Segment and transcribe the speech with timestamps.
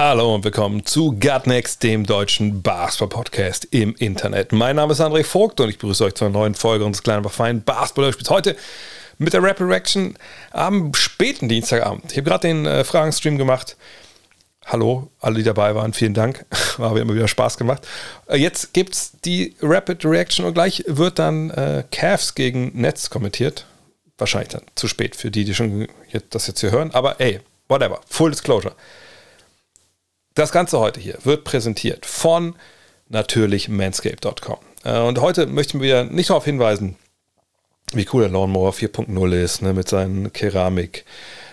[0.00, 4.52] Hallo und willkommen zu Gutnext, dem deutschen Basketball-Podcast im Internet.
[4.52, 7.18] Mein Name ist André Vogt und ich begrüße euch zu einer neuen Folge unseres kleinen,
[7.18, 8.30] aber feinen Basketball-Spiels.
[8.30, 8.54] Heute
[9.18, 10.16] mit der Rapid Reaction
[10.52, 12.12] am späten Dienstagabend.
[12.12, 13.76] Ich habe gerade den äh, Fragenstream gemacht.
[14.66, 16.46] Hallo, alle, die dabei waren, vielen Dank.
[16.76, 17.84] War mir immer wieder Spaß gemacht.
[18.28, 23.10] Äh, jetzt gibt es die Rapid Reaction und gleich wird dann äh, Cavs gegen Nets
[23.10, 23.66] kommentiert.
[24.16, 26.92] Wahrscheinlich dann zu spät für die, die schon jetzt, das jetzt hier hören.
[26.92, 28.00] Aber ey, whatever.
[28.08, 28.76] Full Disclosure.
[30.38, 32.54] Das Ganze heute hier wird präsentiert von
[33.08, 34.58] natürlich manscape.com.
[34.84, 36.94] Äh, Und heute möchten wir nicht darauf hinweisen,
[37.92, 41.04] wie cool der Lawnmower 4.0 ist, ne, mit seinen Keramik,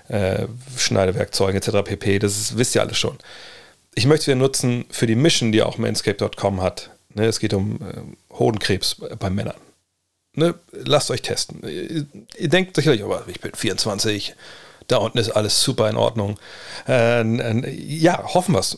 [0.08, 0.46] äh,
[0.78, 1.84] Schneidewerkzeugen etc.
[1.84, 2.20] pp.
[2.20, 3.18] Das ist, wisst ihr alles schon.
[3.96, 6.92] Ich möchte wieder nutzen für die Mission, die auch manscape.com hat.
[7.16, 9.58] Ne, es geht um äh, Hodenkrebs bei Männern.
[10.36, 11.64] Ne, lasst euch testen.
[11.64, 12.06] Ihr,
[12.38, 14.36] ihr denkt sicherlich, aber ich bin 24,
[14.88, 16.38] da unten ist alles super in Ordnung.
[16.88, 18.78] Äh, äh, ja, hoffen wir es.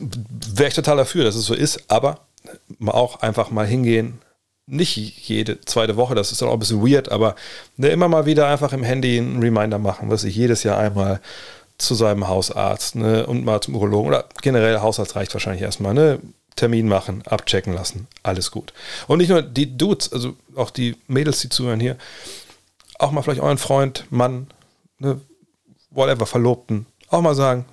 [0.54, 2.22] Wäre ich total dafür, dass es so ist, aber
[2.86, 4.20] auch einfach mal hingehen.
[4.66, 7.36] Nicht jede zweite Woche, das ist dann auch ein bisschen weird, aber
[7.78, 11.22] ne, immer mal wieder einfach im Handy einen Reminder machen, was ich jedes Jahr einmal
[11.78, 15.94] zu seinem Hausarzt ne, und mal zum Urologen oder generell Hausarzt reicht wahrscheinlich erstmal.
[15.94, 16.20] Ne,
[16.58, 18.74] Termin machen, abchecken lassen, alles gut.
[19.08, 21.98] Und nicht nur die Dudes, also auch die Mädels, die zuhören hier,
[23.00, 24.48] auch mal vielleicht euren Freund, Mann,
[25.00, 25.22] ne,
[25.98, 27.66] whatever, Verlobten, auch mal sagen,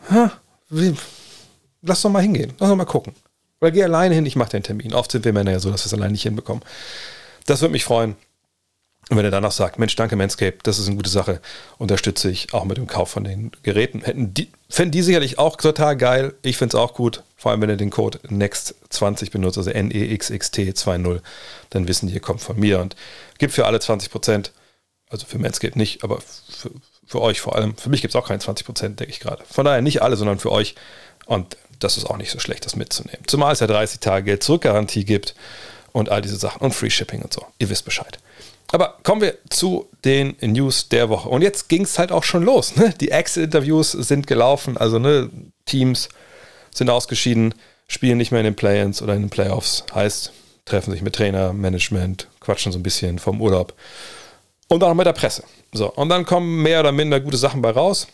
[1.82, 3.14] lass doch mal hingehen, lass doch mal gucken.
[3.60, 4.94] Oder geh alleine hin, ich mache den Termin.
[4.94, 6.64] Oft sind wir Männer ja so, dass wir es alleine nicht hinbekommen.
[7.46, 8.16] Das würde mich freuen.
[9.10, 11.40] Und wenn er danach sagt, Mensch, danke Manscape, das ist eine gute Sache,
[11.76, 14.00] unterstütze ich auch mit dem Kauf von den Geräten.
[14.00, 16.34] Hätten die, fänden die sicherlich auch total geil.
[16.40, 21.20] Ich finde es auch gut, vor allem wenn ihr den Code NEXT20 benutzt, also NEXXT20,
[21.68, 22.96] dann wissen die, ihr kommt von mir und
[23.36, 24.52] gibt für alle 20 Prozent.
[25.10, 26.70] Also für Manscape nicht, aber für,
[27.06, 27.76] für euch vor allem.
[27.76, 29.42] Für mich gibt es auch keine 20 Prozent, denke ich gerade.
[29.50, 30.74] Von daher nicht alle, sondern für euch.
[31.26, 33.22] Und das ist auch nicht so schlecht, das mitzunehmen.
[33.26, 35.34] Zumal es ja 30 Tage Geld-Zurück-Garantie gibt
[35.92, 37.46] und all diese Sachen und Free Shipping und so.
[37.58, 38.18] Ihr wisst Bescheid.
[38.68, 41.28] Aber kommen wir zu den News der Woche.
[41.28, 42.76] Und jetzt ging es halt auch schon los.
[42.76, 42.92] Ne?
[43.00, 45.30] Die Exit-Interviews sind gelaufen, also ne,
[45.66, 46.08] Teams
[46.72, 47.54] sind ausgeschieden,
[47.86, 49.84] spielen nicht mehr in den Play-ins oder in den Playoffs.
[49.94, 50.32] Heißt,
[50.64, 53.74] treffen sich mit Trainer, Management, quatschen so ein bisschen vom Urlaub.
[54.68, 55.44] Und auch mit der Presse.
[55.72, 58.08] So, und dann kommen mehr oder minder gute Sachen bei raus,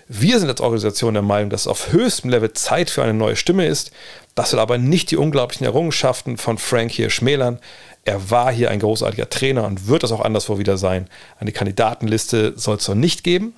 [0.06, 3.36] Wir sind als Organisation der Meinung, dass es auf höchstem Level Zeit für eine neue
[3.36, 3.90] Stimme ist.
[4.34, 7.58] Das soll aber nicht die unglaublichen Errungenschaften von Frank hier schmälern.
[8.04, 11.08] Er war hier ein großartiger Trainer und wird das auch anderswo wieder sein.
[11.38, 13.54] Eine Kandidatenliste soll es noch nicht geben.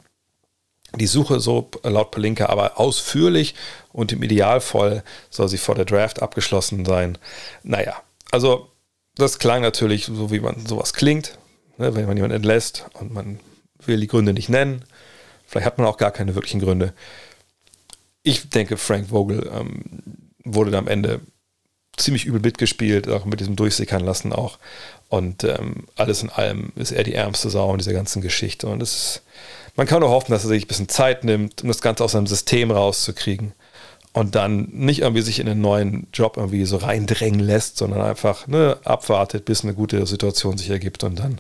[0.96, 3.54] Die Suche so laut Pelinka aber ausführlich
[3.92, 7.18] und im Idealfall soll sie vor der Draft abgeschlossen sein.
[7.62, 8.70] Naja, also
[9.14, 11.38] das klang natürlich so, wie man sowas klingt,
[11.78, 13.40] ne, wenn man jemanden entlässt und man
[13.84, 14.84] will die Gründe nicht nennen.
[15.46, 16.92] Vielleicht hat man auch gar keine wirklichen Gründe.
[18.22, 19.82] Ich denke, Frank Vogel ähm,
[20.44, 21.20] wurde da am Ende
[21.96, 24.58] ziemlich übel mitgespielt, auch mit diesem Durchsickern lassen auch.
[25.08, 28.66] Und ähm, alles in allem ist er die ärmste Sau in dieser ganzen Geschichte.
[28.66, 29.22] Und es ist,
[29.76, 32.12] man kann nur hoffen, dass er sich ein bisschen Zeit nimmt, um das Ganze aus
[32.12, 33.52] seinem System rauszukriegen.
[34.12, 38.46] Und dann nicht irgendwie sich in einen neuen Job irgendwie so reindrängen lässt, sondern einfach
[38.46, 41.38] ne, abwartet, bis eine gute Situation sich ergibt und dann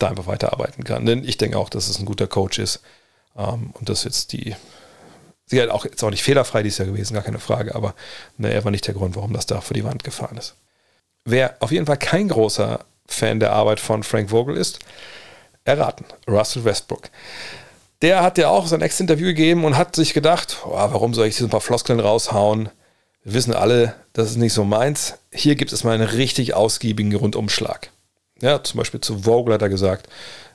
[0.00, 1.06] da einfach weiterarbeiten kann.
[1.06, 2.80] Denn ich denke auch, dass es ein guter Coach ist.
[3.36, 4.56] Ähm, und das jetzt die.
[5.46, 7.94] Sie hat auch jetzt auch nicht fehlerfrei dies Jahr gewesen, gar keine Frage, aber
[8.38, 10.56] ne, er war nicht der Grund, warum das da vor die Wand gefahren ist.
[11.24, 14.80] Wer auf jeden Fall kein großer Fan der Arbeit von Frank Vogel ist,
[15.64, 17.10] erraten, Russell Westbrook.
[18.02, 21.36] Der hat ja auch sein Ex-Interview gegeben und hat sich gedacht, oh, warum soll ich
[21.36, 22.68] hier ein paar Floskeln raushauen?
[23.22, 25.14] Wir wissen alle, das ist nicht so meins.
[25.32, 27.90] Hier gibt es mal einen richtig ausgiebigen Rundumschlag.
[28.40, 30.08] Ja, zum Beispiel zu Vogel hat er gesagt,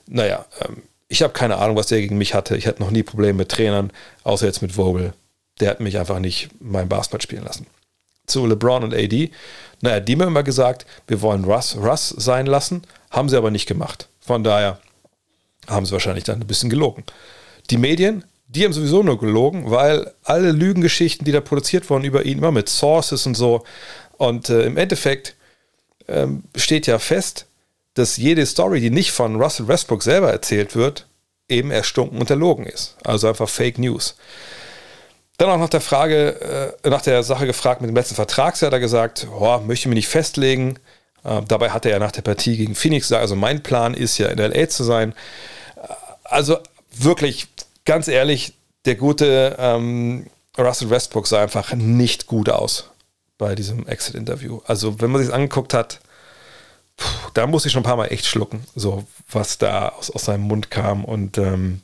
[0.06, 2.56] naja, ähm, ich habe keine Ahnung, was der gegen mich hatte.
[2.56, 3.90] Ich hatte noch nie Probleme mit Trainern,
[4.24, 5.14] außer jetzt mit Vogel.
[5.60, 7.66] Der hat mich einfach nicht mein Basketball spielen lassen.
[8.26, 9.30] Zu LeBron und AD.
[9.80, 13.66] Naja, die haben immer gesagt, wir wollen Russ, Russ sein lassen, haben sie aber nicht
[13.66, 14.08] gemacht.
[14.20, 14.78] Von daher
[15.68, 17.04] haben sie wahrscheinlich dann ein bisschen gelogen.
[17.70, 22.24] Die Medien, die haben sowieso nur gelogen, weil alle Lügengeschichten, die da produziert wurden über
[22.24, 23.64] ihn, immer mit Sources und so.
[24.16, 25.36] Und äh, im Endeffekt
[26.08, 27.46] ähm, steht ja fest,
[27.94, 31.06] dass jede Story, die nicht von Russell Westbrook selber erzählt wird,
[31.48, 32.96] eben erstunken und erlogen ist.
[33.04, 34.16] Also einfach Fake News.
[35.36, 38.74] Dann auch nach der Frage, äh, nach der Sache gefragt mit dem letzten Vertragsjahr, hat
[38.74, 40.78] er gesagt, oh, möchte mich nicht festlegen.
[41.24, 44.28] Äh, dabei hatte er nach der Partie gegen Phoenix gesagt, also mein Plan ist ja
[44.28, 45.12] in LA zu sein.
[45.76, 45.92] Äh,
[46.24, 46.58] also
[46.96, 47.48] wirklich,
[47.84, 48.54] ganz ehrlich,
[48.84, 50.26] der gute ähm,
[50.56, 52.90] Russell Westbrook sah einfach nicht gut aus
[53.36, 54.60] bei diesem Exit-Interview.
[54.66, 56.00] Also wenn man sich angeguckt hat,
[56.96, 60.24] puh, da muss ich schon ein paar Mal echt schlucken, so was da aus, aus
[60.24, 61.82] seinem Mund kam und ähm,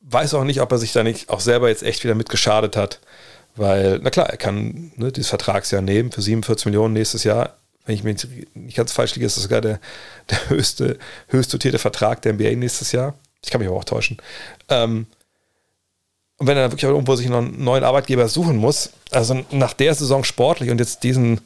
[0.00, 3.00] weiß auch nicht, ob er sich da nicht auch selber jetzt echt wieder mitgeschadet hat,
[3.56, 7.56] weil, na klar, er kann ne, dieses Vertragsjahr nehmen für 47 Millionen nächstes Jahr.
[7.90, 9.80] Wenn ich mich nicht ganz falsch liege, ist das sogar der,
[10.30, 10.96] der höchste,
[11.28, 13.14] höchst dotierte Vertrag der NBA nächstes Jahr.
[13.42, 14.18] Ich kann mich aber auch täuschen.
[14.68, 15.06] Ähm,
[16.36, 19.72] und wenn er dann wirklich irgendwo sich noch einen neuen Arbeitgeber suchen muss, also nach
[19.72, 21.40] der Saison sportlich und jetzt diesen,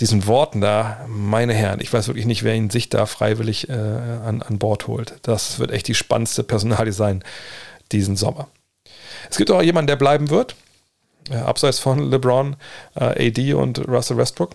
[0.00, 3.72] diesen Worten da, meine Herren, ich weiß wirklich nicht, wer ihn sich da freiwillig äh,
[3.72, 5.16] an, an Bord holt.
[5.22, 7.22] Das wird echt die spannendste Personalie sein
[7.92, 8.48] diesen Sommer.
[9.30, 10.56] Es gibt auch jemanden, der bleiben wird,
[11.30, 12.56] äh, abseits von LeBron,
[12.94, 14.52] äh, AD und Russell Westbrook.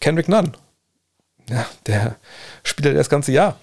[0.00, 0.56] Kendrick Nunn.
[1.48, 2.16] Ja, der
[2.62, 3.56] spielt ja das ganze Jahr.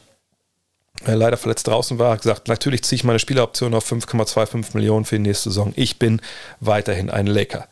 [1.03, 5.05] Er leider verletzt draußen war, hat gesagt, natürlich ziehe ich meine Spieleroption auf 5,25 Millionen
[5.05, 5.73] für die nächste Saison.
[5.75, 6.21] Ich bin
[6.61, 7.67] weiterhin ein Laker.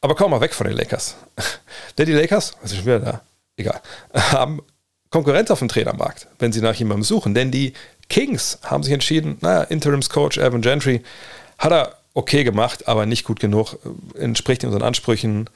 [0.00, 1.16] Aber komm mal weg von den Lakers.
[1.98, 3.22] Denn die Lakers, was ist wieder da?
[3.56, 3.80] Egal.
[4.14, 4.62] Haben
[5.10, 7.34] Konkurrenz auf dem Trainermarkt, wenn sie nach jemandem suchen.
[7.34, 7.72] Denn die
[8.08, 11.02] Kings haben sich entschieden, naja, Interimscoach Evan Gentry
[11.58, 13.78] hat er okay gemacht, aber nicht gut genug,
[14.14, 15.50] entspricht unseren Ansprüchen.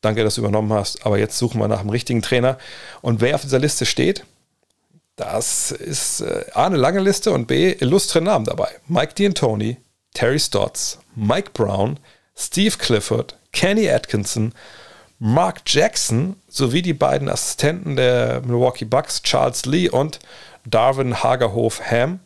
[0.00, 2.58] Danke, dass du übernommen hast, aber jetzt suchen wir nach einem richtigen Trainer.
[3.02, 4.24] Und wer auf dieser Liste steht,
[5.16, 8.70] das ist äh, A, eine lange Liste und B, illustre Namen dabei.
[8.86, 9.76] Mike D'Antoni,
[10.14, 11.98] Terry Stotts, Mike Brown,
[12.34, 14.54] Steve Clifford, Kenny Atkinson,
[15.18, 20.18] Mark Jackson sowie die beiden Assistenten der Milwaukee Bucks, Charles Lee und
[20.64, 22.20] Darwin Hagerhof Ham.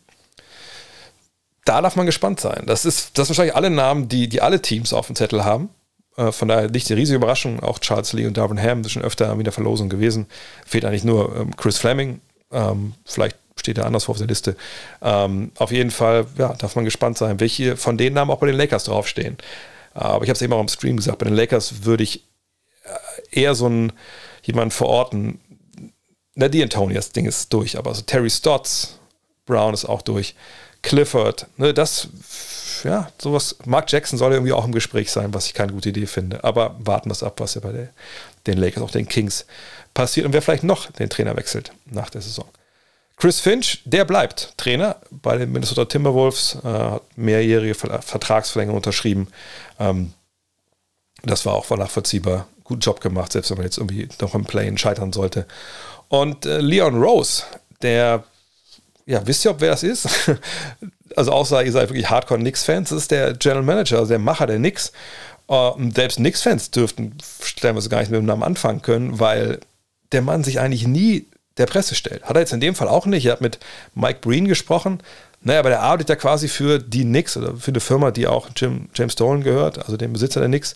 [1.65, 2.63] Da darf man gespannt sein.
[2.67, 5.71] Das ist, das sind wahrscheinlich alle Namen, die, die alle Teams auf dem Zettel haben.
[6.17, 7.61] Äh, von daher nicht die riesige Überraschung.
[7.61, 10.27] Auch Charles Lee und Darwin Ham sind schon öfter in der Verlosung gewesen.
[10.67, 12.21] Fehlt eigentlich nur ähm, Chris Fleming.
[12.53, 14.57] Ähm, vielleicht steht er anders auf der Liste.
[15.01, 18.47] Ähm, auf jeden Fall ja, darf man gespannt sein, welche von den Namen auch bei
[18.47, 19.39] den Lakers draufstehen.
[19.93, 22.25] Aber ich habe es eben auch im Stream gesagt, bei den Lakers würde ich
[22.85, 23.93] äh, eher so einen
[24.43, 25.41] jemanden verorten,
[26.35, 28.99] na, die Tony, das Ding ist durch, aber so Terry Stotts,
[29.47, 30.35] Brown ist auch durch,
[30.83, 32.09] Clifford, ne, das,
[32.83, 36.07] ja, sowas, Mark Jackson soll irgendwie auch im Gespräch sein, was ich keine gute Idee
[36.07, 36.43] finde.
[36.43, 37.89] Aber warten wir es ab, was ja bei der,
[38.47, 39.47] den Lakers, auch den Kings
[39.95, 42.49] passiert und wer vielleicht noch den Trainer wechselt nach der Saison.
[43.17, 49.29] Chris Finch, der bleibt Trainer bei den Minnesota Timberwolves, äh, hat mehrjährige Vertragsverlängerung unterschrieben.
[49.79, 50.13] Ähm,
[51.23, 52.49] das war auch nachvollziehbar.
[52.65, 55.47] Guten Job gemacht, selbst wenn man jetzt irgendwie noch im Play scheitern sollte.
[56.09, 57.45] Und äh, Leon Rose,
[57.83, 58.25] der,
[59.07, 60.09] ja, wisst ihr, ob wer das ist?
[61.17, 64.47] Also außer ihr seid wirklich Hardcore Knicks-Fans, das ist der General Manager, also der Macher
[64.47, 64.93] der Knicks.
[65.47, 69.61] Uh, selbst Knicks-Fans dürften stellenweise gar nicht mit dem Namen anfangen können, weil
[70.13, 71.27] der Mann sich eigentlich nie
[71.59, 72.25] der Presse stellt.
[72.25, 73.27] Hat er jetzt in dem Fall auch nicht.
[73.27, 73.59] Er hat mit
[73.95, 75.03] Mike Breen gesprochen.
[75.43, 78.49] Naja, aber der arbeitet ja quasi für die Knicks oder für eine Firma, die auch
[78.57, 80.75] Jim, James Dolan gehört, also dem Besitzer der Knicks.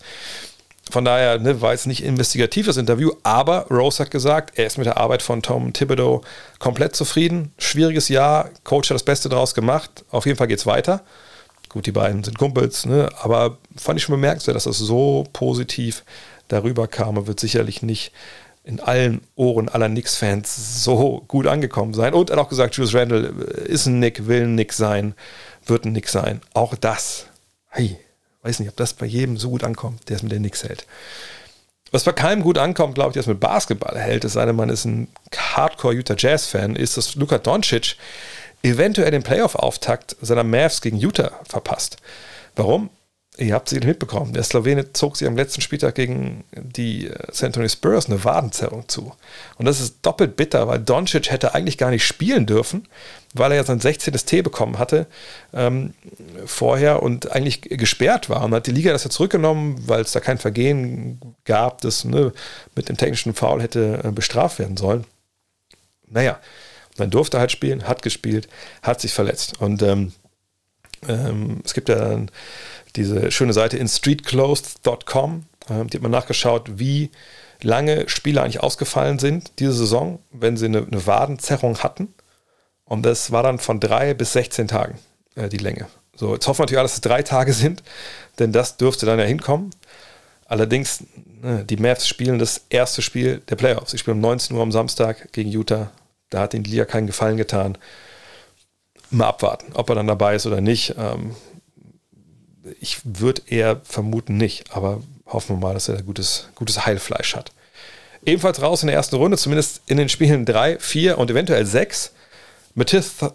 [0.89, 4.87] Von daher ne, war jetzt nicht investigatives Interview, aber Rose hat gesagt, er ist mit
[4.87, 6.21] der Arbeit von Tom Thibodeau
[6.57, 7.53] komplett zufrieden.
[7.59, 10.03] Schwieriges Jahr, Coach hat das Beste draus gemacht.
[10.09, 11.03] Auf jeden Fall geht es weiter.
[11.69, 16.03] Gut, die beiden sind Kumpels, ne, aber fand ich schon bemerkenswert, dass das so positiv
[16.47, 18.11] darüber kam und wird sicherlich nicht
[18.63, 22.13] in allen Ohren aller Knicks-Fans so gut angekommen sein.
[22.13, 23.25] Und er hat auch gesagt, Julius Randall
[23.65, 25.13] ist ein Nick, will ein Nick sein,
[25.65, 26.41] wird ein Nick sein.
[26.53, 27.27] Auch das,
[27.69, 27.97] hey,
[28.49, 30.87] Weiß nicht, ob das bei jedem so gut ankommt, der es mit den Knicks hält.
[31.91, 34.55] Was bei keinem gut ankommt, glaube ich, der es mit Basketball hält, es sei denn,
[34.55, 37.95] man ist ein Hardcore Utah Jazz-Fan, ist, dass Luka Doncic
[38.63, 41.97] eventuell den Playoff-Auftakt seiner Mavs gegen Utah verpasst.
[42.55, 42.89] Warum?
[43.39, 44.33] Ihr habt sie mitbekommen.
[44.33, 48.89] Der Slowene zog sie am letzten Spieltag gegen die äh, San Antonio Spurs eine Wadenzerrung
[48.89, 49.13] zu.
[49.57, 52.85] Und das ist doppelt bitter, weil Doncic hätte eigentlich gar nicht spielen dürfen,
[53.33, 54.13] weil er ja sein 16.
[54.13, 55.07] T bekommen hatte
[55.53, 55.93] ähm,
[56.45, 58.43] vorher und eigentlich gesperrt war.
[58.43, 62.33] Und hat die Liga das ja zurückgenommen, weil es da kein Vergehen gab, das ne,
[62.75, 65.05] mit dem technischen Foul hätte äh, bestraft werden sollen.
[66.07, 66.39] Naja,
[66.97, 68.49] Dann durfte halt spielen, hat gespielt,
[68.81, 69.61] hat sich verletzt.
[69.61, 70.11] Und ähm,
[71.07, 72.29] ähm, es gibt ja dann
[72.95, 77.11] diese schöne Seite in streetclothes.com, ähm, die hat man nachgeschaut, wie
[77.61, 82.13] lange Spieler eigentlich ausgefallen sind diese Saison, wenn sie eine, eine Wadenzerrung hatten.
[82.85, 84.97] Und das war dann von drei bis 16 Tagen
[85.35, 85.87] äh, die Länge.
[86.15, 87.83] So, jetzt hoffen wir natürlich, dass es drei Tage sind,
[88.39, 89.71] denn das dürfte dann ja hinkommen.
[90.45, 91.03] Allerdings,
[91.41, 93.91] ne, die Mavs spielen das erste Spiel der Playoffs.
[93.91, 95.91] Sie spielen um 19 Uhr am Samstag gegen Utah.
[96.29, 97.77] Da hat den Liga keinen Gefallen getan.
[99.11, 100.95] Mal abwarten, ob er dann dabei ist oder nicht.
[100.97, 101.35] Ähm,
[102.79, 107.35] ich würde eher vermuten nicht, aber hoffen wir mal, dass er da gutes, gutes Heilfleisch
[107.35, 107.51] hat.
[108.25, 112.11] Ebenfalls raus in der ersten Runde, zumindest in den Spielen 3, 4 und eventuell 6.
[112.75, 113.31] Matisse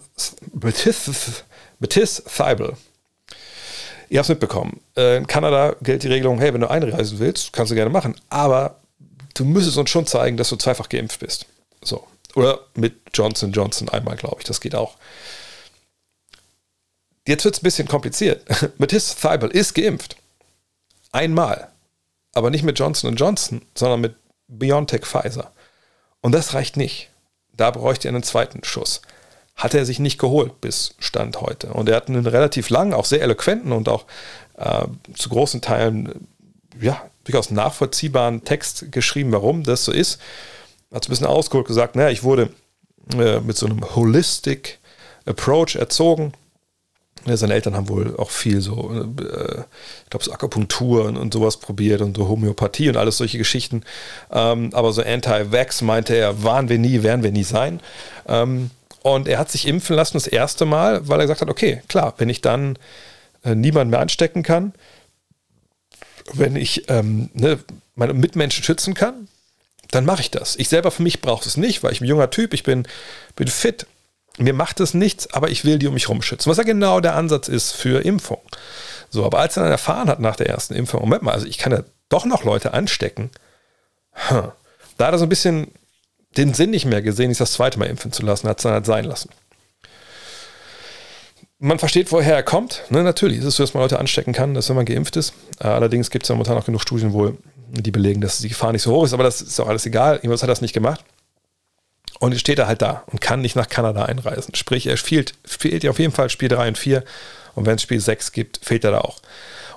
[1.81, 2.76] Thibault.
[4.11, 4.81] Ihr habt es mitbekommen.
[4.97, 8.14] Äh, in Kanada gilt die Regelung, hey, wenn du einreisen willst, kannst du gerne machen,
[8.29, 8.81] aber
[9.35, 11.47] du müsstest uns schon zeigen, dass du zweifach geimpft bist.
[11.83, 12.07] So.
[12.35, 14.45] Oder mit Johnson Johnson einmal, glaube ich.
[14.45, 14.97] Das geht auch.
[17.26, 18.45] Jetzt wird es ein bisschen kompliziert.
[18.78, 20.16] Matisse Thibault ist geimpft.
[21.12, 21.69] Einmal.
[22.35, 24.16] Aber nicht mit Johnson Johnson, sondern mit
[24.49, 25.52] BioNTech Pfizer.
[26.21, 27.11] Und das reicht nicht.
[27.57, 29.00] Da bräuchte er einen zweiten Schuss.
[29.54, 31.69] Hat er sich nicht geholt bis Stand heute.
[31.69, 34.04] Und er hat einen relativ langen, auch sehr eloquenten und auch
[34.57, 36.26] äh, zu großen Teilen
[36.81, 40.21] ja, durchaus nachvollziehbaren Text geschrieben, warum das so ist.
[40.93, 42.50] Hat ein bisschen ausgeholt gesagt, naja, ich wurde
[43.16, 44.78] äh, mit so einem Holistic
[45.25, 46.35] Approach erzogen
[47.26, 49.61] ja, seine Eltern haben wohl auch viel so, äh,
[50.04, 53.83] ich glaube, so Akupunktur und, und, sowas probiert und so Homöopathie und alles solche Geschichten.
[54.31, 57.81] Ähm, aber so Anti-Vax meinte er, waren wir nie, werden wir nie sein.
[58.28, 58.71] Ähm,
[59.02, 62.14] und er hat sich impfen lassen das erste Mal, weil er gesagt hat, okay, klar,
[62.19, 62.78] wenn ich dann
[63.45, 64.73] äh, niemanden mehr anstecken kann,
[66.33, 67.59] wenn ich ähm, ne,
[67.95, 69.28] meine Mitmenschen schützen kann,
[69.90, 70.57] dann mache ich das.
[70.57, 72.87] Ich selber für mich brauche es nicht, weil ich ein junger Typ, ich bin,
[73.37, 73.87] bin fit,
[74.38, 76.50] mir macht es nichts, aber ich will die um mich rumschützen.
[76.50, 78.41] Was ja genau der Ansatz ist für Impfung.
[79.11, 81.59] So, aber als er dann erfahren hat nach der ersten Impfung, Moment mal, also ich
[81.59, 83.31] kann ja doch noch Leute anstecken,
[84.31, 84.53] huh,
[84.99, 85.69] da hat er so ein bisschen
[86.37, 88.73] den Sinn nicht mehr gesehen, sich das zweite Mal impfen zu lassen, hat es dann
[88.73, 89.31] halt sein lassen.
[91.61, 92.83] Man versteht, woher er kommt.
[92.91, 95.33] Ne, natürlich ist es so, dass man Leute anstecken kann, dass wenn man geimpft ist.
[95.61, 97.38] Allerdings gibt es ja momentan auch genug Studien wohl,
[97.69, 100.17] die belegen, dass die Gefahr nicht so hoch ist, aber das ist auch alles egal.
[100.17, 101.05] Jedenfalls hat das nicht gemacht.
[102.20, 104.54] Und steht er halt da und kann nicht nach Kanada einreisen.
[104.54, 107.04] Sprich, er fehlt, fehlt auf jeden Fall Spiel 3 und 4.
[107.54, 109.20] Und wenn es Spiel 6 gibt, fehlt er da auch.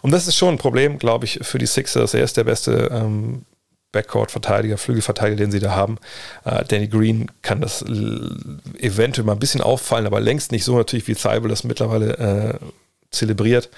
[0.01, 2.13] Und das ist schon ein Problem, glaube ich, für die Sixers.
[2.13, 3.45] Er ist der beste ähm,
[3.91, 5.97] Backcourt-Verteidiger, Flügelverteidiger, den sie da haben.
[6.45, 11.07] Äh, Danny Green kann das eventuell mal ein bisschen auffallen, aber längst nicht so natürlich,
[11.07, 12.65] wie Zeibel das mittlerweile äh,
[13.11, 13.69] zelebriert.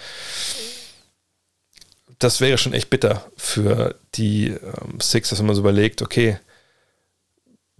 [2.17, 6.37] Das wäre schon echt bitter für die ähm, Sixers, wenn man so überlegt, okay,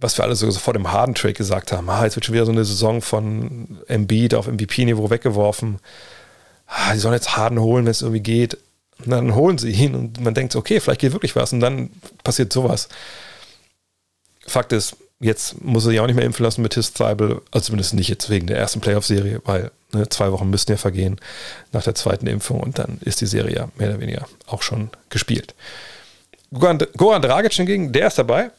[0.00, 2.52] was wir alle so vor dem Harden-Trade gesagt haben, ah, jetzt wird schon wieder so
[2.52, 5.78] eine Saison von Embiid auf MVP-Niveau weggeworfen.
[6.66, 8.56] Ah, die sollen jetzt Harden holen, wenn es irgendwie geht.
[9.04, 11.90] Und dann holen sie ihn und man denkt, okay, vielleicht geht wirklich was und dann
[12.22, 12.88] passiert sowas.
[14.46, 17.66] Fakt ist, jetzt muss er sich auch nicht mehr impfen lassen mit His Thibault, also
[17.66, 21.20] zumindest nicht jetzt wegen der ersten Playoff-Serie, weil ne, zwei Wochen müssten ja vergehen
[21.72, 24.90] nach der zweiten Impfung und dann ist die Serie ja mehr oder weniger auch schon
[25.08, 25.54] gespielt.
[26.52, 28.50] Goran Dragic hingegen, der ist dabei.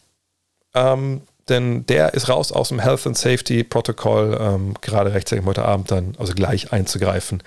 [0.74, 5.64] Ähm, denn der ist raus aus dem Health and Safety Protokoll, ähm, gerade rechtzeitig heute
[5.64, 7.44] Abend dann, also gleich einzugreifen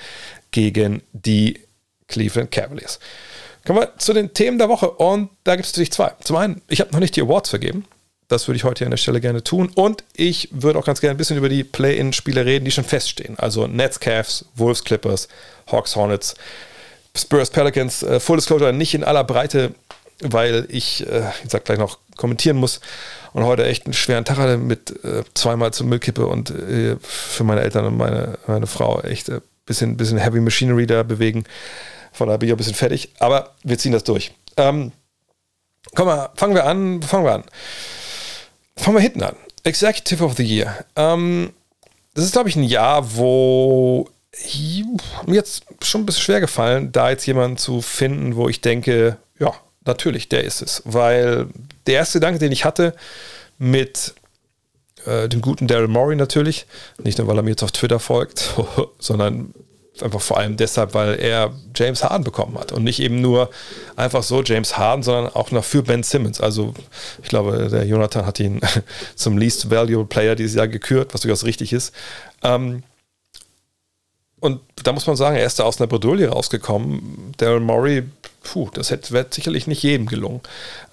[0.52, 1.60] gegen die
[2.06, 3.00] Cleveland Cavaliers.
[3.66, 6.12] Kommen wir zu den Themen der Woche und da gibt es natürlich zwei.
[6.22, 7.86] Zum einen, ich habe noch nicht die Awards vergeben.
[8.28, 9.70] Das würde ich heute an der Stelle gerne tun.
[9.74, 13.38] Und ich würde auch ganz gerne ein bisschen über die Play-In-Spiele reden, die schon feststehen.
[13.38, 15.28] Also Nets, Cavs, Wolves, Clippers,
[15.70, 16.34] Hawks, Hornets,
[17.16, 18.02] Spurs, Pelicans.
[18.02, 19.74] Äh, Full Disclosure nicht in aller Breite,
[20.20, 22.80] weil ich, äh, ich sag gleich noch, kommentieren muss
[23.32, 27.44] und heute echt einen schweren Tag hatte mit äh, zweimal zur Müllkippe und äh, für
[27.44, 31.44] meine Eltern und meine, meine Frau echt ein äh, bisschen, bisschen Heavy Machinery da bewegen.
[32.12, 34.32] Von daher bin ich auch ein bisschen fertig, aber wir ziehen das durch.
[34.56, 34.92] Ähm,
[35.94, 37.44] komm mal, fangen wir an, fangen wir an.
[38.76, 39.36] Fangen wir hinten an.
[39.64, 40.84] Executive of the Year.
[40.94, 41.52] Ähm,
[42.14, 44.08] das ist, glaube ich, ein Jahr, wo
[45.26, 49.16] mir jetzt schon ein bisschen schwer gefallen, da jetzt jemanden zu finden, wo ich denke,
[49.38, 49.52] ja,
[49.84, 50.82] natürlich, der ist es.
[50.84, 51.48] Weil
[51.86, 52.94] der erste Gedanke, den ich hatte
[53.58, 54.14] mit
[55.06, 56.66] äh, dem guten Daryl Morey natürlich,
[57.02, 58.54] nicht nur weil er mir jetzt auf Twitter folgt,
[58.98, 59.54] sondern
[60.00, 63.50] einfach vor allem deshalb, weil er James Harden bekommen hat und nicht eben nur
[63.94, 66.40] einfach so James Harden, sondern auch noch für Ben Simmons.
[66.40, 66.74] Also
[67.22, 68.60] ich glaube, der Jonathan hat ihn
[69.14, 71.94] zum Least Valuable Player dieses Jahr gekürt, was durchaus richtig ist.
[72.42, 72.82] Ähm,
[74.44, 77.32] und da muss man sagen, er ist da aus einer Bredouille rausgekommen.
[77.38, 78.04] Daryl Morey
[78.44, 80.40] puh, das wäre sicherlich nicht jedem gelungen.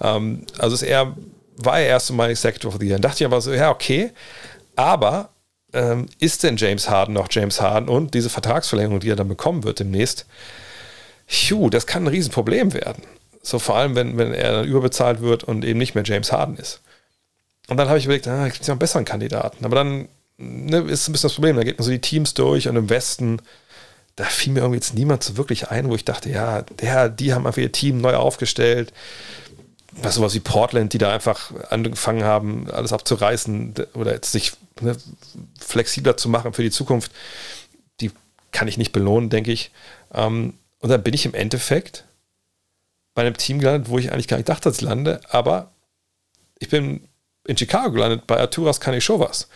[0.00, 1.14] Ähm, also es eher,
[1.56, 2.94] war er erst mal Executive of the Year.
[2.94, 4.10] Dann dachte ich aber so, ja, okay,
[4.74, 5.28] Aber
[5.74, 9.64] ähm, ist denn James Harden noch James Harden und diese Vertragsverlängerung, die er dann bekommen
[9.64, 10.26] wird demnächst,
[11.26, 13.04] phew, das kann ein Riesenproblem werden.
[13.42, 16.56] So vor allem, wenn, wenn er dann überbezahlt wird und eben nicht mehr James Harden
[16.56, 16.80] ist.
[17.68, 19.64] Und dann habe ich überlegt, ah, gibt es ja einen besseren Kandidaten.
[19.64, 22.68] Aber dann ne, ist ein bisschen das Problem, da geht man so die Teams durch
[22.68, 23.40] und im Westen,
[24.16, 27.32] da fiel mir irgendwie jetzt niemand so wirklich ein, wo ich dachte, ja, der, die
[27.32, 28.92] haben einfach ihr Team neu aufgestellt.
[29.94, 34.96] Was sowas wie Portland, die da einfach angefangen haben, alles abzureißen oder jetzt sich ne,
[35.60, 37.12] flexibler zu machen für die Zukunft,
[38.00, 38.10] die
[38.52, 39.70] kann ich nicht belohnen, denke ich.
[40.14, 42.04] Ähm, und dann bin ich im Endeffekt
[43.14, 45.70] bei einem Team gelandet, wo ich eigentlich gar nicht dachte, dass ich lande, aber
[46.58, 47.06] ich bin
[47.46, 49.48] in Chicago gelandet, bei Arturas kann ich schon was.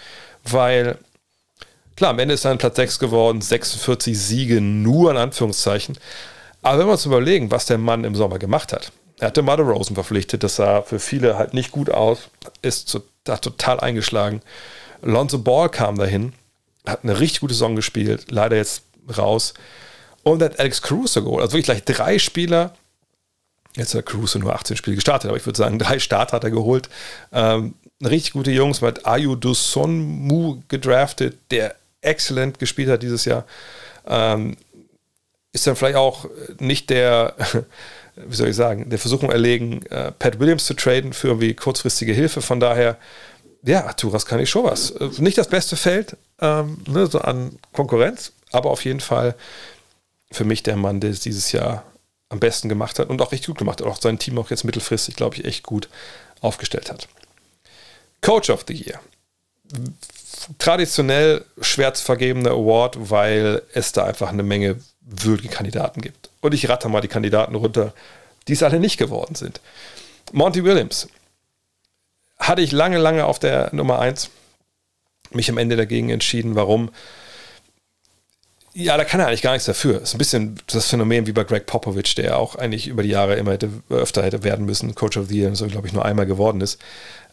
[0.51, 0.99] Weil,
[1.97, 5.99] klar, am Ende ist dann Platz 6 geworden, 46 Siege nur in Anführungszeichen.
[6.63, 9.63] Aber wenn wir uns überlegen, was der Mann im Sommer gemacht hat, er hatte Mother
[9.63, 12.29] Rosen verpflichtet, das sah für viele halt nicht gut aus,
[12.63, 14.43] ist zu, da total eingeschlagen.
[15.03, 16.33] Lonzo Ball kam dahin,
[16.87, 18.83] hat eine richtig gute Saison gespielt, leider jetzt
[19.17, 19.55] raus.
[20.23, 21.43] Und hat Alex Caruso geholt.
[21.43, 22.75] Also wirklich gleich drei Spieler.
[23.77, 26.51] Jetzt hat Caruso nur 18 Spiele gestartet, aber ich würde sagen, drei Starter hat er
[26.51, 26.89] geholt.
[27.33, 27.75] Ähm,
[28.05, 33.45] richtig gute Jungs, man hat Ayu Dusonmu gedraftet, der exzellent gespielt hat dieses Jahr.
[34.07, 34.57] Ähm,
[35.53, 36.27] ist dann vielleicht auch
[36.59, 37.35] nicht der,
[38.17, 42.13] wie soll ich sagen, der Versuchung erlegen, äh, Pat Williams zu traden für irgendwie kurzfristige
[42.13, 42.43] Hilfe.
[42.43, 42.99] Von daher,
[43.63, 44.91] ja, Arturas kann ich schon was.
[44.91, 49.35] Äh, nicht das beste Feld ähm, ne, so an Konkurrenz, aber auf jeden Fall
[50.31, 51.85] für mich der Mann, der es dieses Jahr
[52.29, 53.87] am besten gemacht hat und auch richtig gut gemacht hat.
[53.87, 55.89] Auch sein Team auch jetzt mittelfristig, glaube ich, echt gut
[56.41, 57.09] aufgestellt hat.
[58.21, 59.01] Coach of the Year.
[60.59, 66.31] Traditionell schwer zu vergebender Award, weil es da einfach eine Menge würdige Kandidaten gibt.
[66.41, 67.93] Und ich ratter mal die Kandidaten runter,
[68.49, 69.61] die es alle nicht geworden sind.
[70.33, 71.09] Monty Williams
[72.39, 74.31] hatte ich lange, lange auf der Nummer 1,
[75.31, 76.55] mich am Ende dagegen entschieden.
[76.55, 76.91] Warum?
[78.79, 80.03] Ja, da kann er eigentlich gar nichts dafür.
[80.03, 83.37] Ist ein bisschen das Phänomen wie bei Greg Popovich, der auch eigentlich über die Jahre
[83.37, 86.27] immer hätte, öfter hätte werden müssen, Coach of the Year, so glaube ich nur einmal
[86.27, 86.79] geworden ist.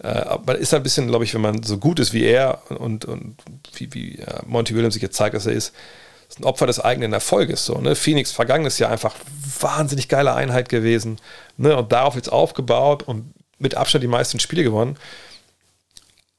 [0.01, 3.03] Äh, aber ist ein bisschen, glaube ich, wenn man so gut ist wie er und,
[3.03, 3.36] und
[3.73, 5.73] wie, wie Monty Williams sich jetzt zeigt, dass er ist,
[6.29, 7.65] ist ein Opfer des eigenen Erfolges.
[7.65, 7.93] So, ne?
[7.95, 9.13] Phoenix vergangenes Jahr einfach
[9.60, 11.19] wahnsinnig geile Einheit gewesen
[11.58, 11.75] ne?
[11.75, 14.95] und darauf jetzt aufgebaut und mit Abstand die meisten Spiele gewonnen.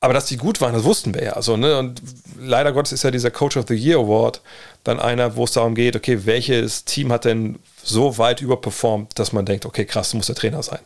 [0.05, 1.33] Aber dass die gut waren, das wussten wir ja.
[1.33, 1.79] Also, ne?
[1.79, 2.03] Und
[2.39, 4.43] leider Gottes ist ja dieser Coach of the Year Award
[4.85, 9.33] dann einer, wo es darum geht, okay, welches Team hat denn so weit überperformt, dass
[9.33, 10.81] man denkt, okay, krass, muss der Trainer sein.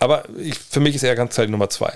[0.00, 1.92] Aber ich, für mich ist er ganz klar die Nummer zwei.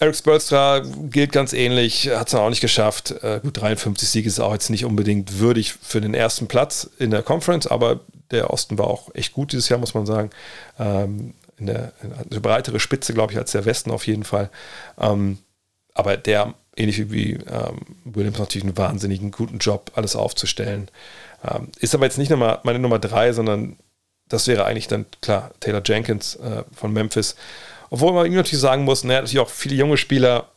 [0.00, 3.12] Eric Spolstra gilt ganz ähnlich, hat es auch nicht geschafft.
[3.22, 7.10] Äh, gut, 53 Siege ist auch jetzt nicht unbedingt würdig für den ersten Platz in
[7.10, 10.28] der Conference, aber der Osten war auch echt gut dieses Jahr, muss man sagen.
[10.78, 14.50] Ähm, in der, eine breitere Spitze, glaube ich, als der Westen auf jeden Fall.
[14.98, 15.38] Ähm,
[15.94, 20.90] aber der, ähnlich wie ähm, Williams, natürlich einen wahnsinnigen guten Job, alles aufzustellen.
[21.48, 23.76] Ähm, ist aber jetzt nicht Nummer, meine Nummer drei, sondern
[24.28, 27.36] das wäre eigentlich dann klar Taylor Jenkins äh, von Memphis.
[27.90, 30.48] Obwohl man ihm natürlich sagen muss, naja, natürlich auch viele junge Spieler,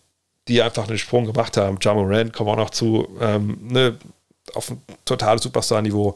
[0.48, 1.78] die einfach einen Sprung gemacht haben.
[1.82, 3.98] Jamal Rand kommen auch noch zu, ähm, ne,
[4.54, 6.16] auf ein totales Superstar-Niveau.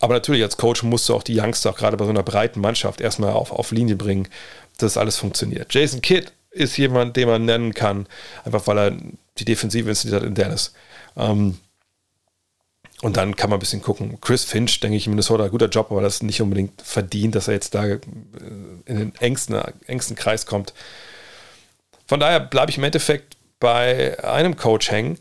[0.00, 2.60] Aber natürlich als Coach musst du auch die Youngster, auch gerade bei so einer breiten
[2.60, 4.28] Mannschaft, erstmal auf, auf Linie bringen,
[4.78, 5.74] dass alles funktioniert.
[5.74, 8.06] Jason Kidd ist jemand, den man nennen kann,
[8.44, 8.96] einfach weil er
[9.38, 10.72] die Defensive installiert hat in Dallas.
[11.16, 11.58] Ähm,
[13.00, 14.20] und dann kann man ein bisschen gucken.
[14.20, 17.54] Chris Finch, denke ich, in Minnesota, guter Job, aber das nicht unbedingt verdient, dass er
[17.54, 18.00] jetzt da äh,
[18.86, 20.74] in den engsten, engsten Kreis kommt.
[22.06, 25.18] Von daher bleibe ich im Endeffekt bei einem Coach hängen,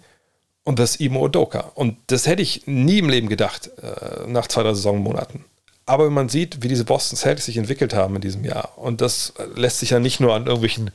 [0.68, 1.72] und das Imo Odoka.
[1.76, 5.46] Und das hätte ich nie im Leben gedacht, äh, nach zwei, drei Saisonmonaten.
[5.86, 9.00] Aber wenn man sieht, wie diese Boston Celtics sich entwickelt haben in diesem Jahr, und
[9.00, 10.92] das lässt sich ja nicht nur an irgendwelchen,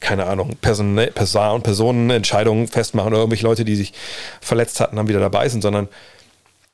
[0.00, 3.92] keine Ahnung, Person, Person, Personenentscheidungen festmachen oder irgendwelche Leute, die sich
[4.40, 5.88] verletzt hatten, dann wieder dabei sind, sondern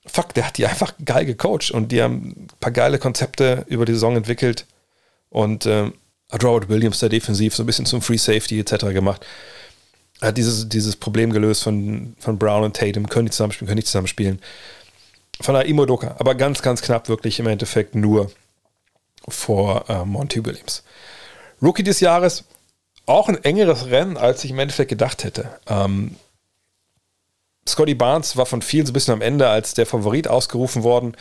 [0.06, 3.84] fuck, der hat die einfach geil gecoacht und die haben ein paar geile Konzepte über
[3.84, 4.64] die Saison entwickelt
[5.28, 5.92] und äh,
[6.32, 8.86] hat Robert Williams da defensiv so ein bisschen zum Free Safety etc.
[8.94, 9.26] gemacht
[10.20, 13.86] hat dieses, dieses Problem gelöst von, von Brown und Tatum, können die zusammenspielen, können nicht
[13.86, 14.40] zusammenspielen.
[15.40, 18.30] Von der Imodoka, aber ganz, ganz knapp wirklich im Endeffekt nur
[19.28, 20.82] vor äh, Monty Williams.
[21.62, 22.44] Rookie des Jahres,
[23.06, 25.48] auch ein engeres Rennen, als ich im Endeffekt gedacht hätte.
[25.68, 26.16] Ähm,
[27.68, 31.16] Scotty Barnes war von vielen so ein bisschen am Ende als der Favorit ausgerufen worden.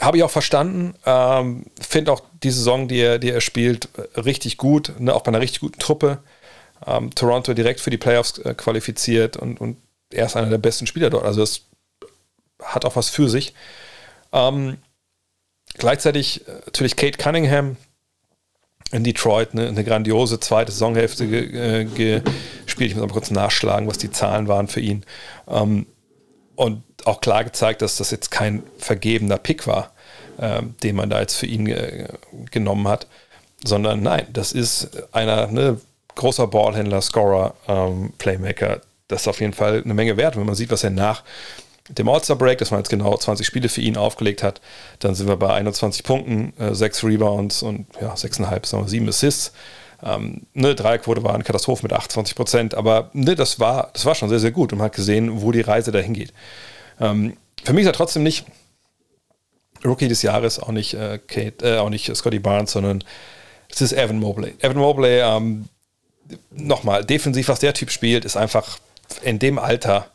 [0.00, 0.94] Habe ich auch verstanden.
[1.06, 4.92] Ähm, Finde auch die Saison, die er, die er spielt, richtig gut.
[4.98, 5.14] Ne?
[5.14, 6.18] Auch bei einer richtig guten Truppe
[6.86, 9.76] ähm, Toronto direkt für die Playoffs äh, qualifiziert und, und
[10.10, 11.24] er ist einer der besten Spieler dort.
[11.24, 11.62] Also es
[12.62, 13.54] hat auch was für sich.
[14.32, 14.78] Ähm,
[15.74, 17.76] gleichzeitig äh, natürlich Kate Cunningham
[18.92, 22.90] in Detroit eine, eine grandiose zweite Saisonhälfte äh, gespielt.
[22.90, 25.04] Ich muss mal kurz nachschlagen, was die Zahlen waren für ihn.
[25.48, 25.86] Ähm,
[26.54, 29.92] und auch klar gezeigt, dass das jetzt kein vergebener Pick war,
[30.40, 32.08] ähm, den man da jetzt für ihn äh,
[32.50, 33.06] genommen hat,
[33.64, 35.80] sondern nein, das ist einer ne,
[36.16, 38.80] großer Ballhändler, Scorer, ähm, Playmaker.
[39.08, 41.22] Das ist auf jeden Fall eine Menge wert, wenn man sieht, was er nach
[41.88, 44.60] dem All-Star-Break, das waren jetzt genau 20 Spiele für ihn aufgelegt hat,
[44.98, 49.08] dann sind wir bei 21 Punkten, äh, 6 Rebounds und ja, 6,5, sagen wir, 7
[49.08, 49.52] Assists.
[50.02, 54.14] Ähm, ne, Dreierquote war eine Katastrophe mit 28 Prozent, aber ne, das, war, das war
[54.14, 56.32] schon sehr, sehr gut und man hat gesehen, wo die Reise dahin geht.
[57.00, 58.46] Ähm, für mich ist er trotzdem nicht
[59.84, 63.04] Rookie des Jahres, auch nicht, äh, Kate, äh, auch nicht Scotty Barnes, sondern
[63.70, 64.54] es ist Evan Mobley.
[64.60, 65.68] Evan Mobley, ähm,
[66.50, 68.78] nochmal, defensiv, was der Typ spielt, ist einfach
[69.22, 70.10] in dem Alter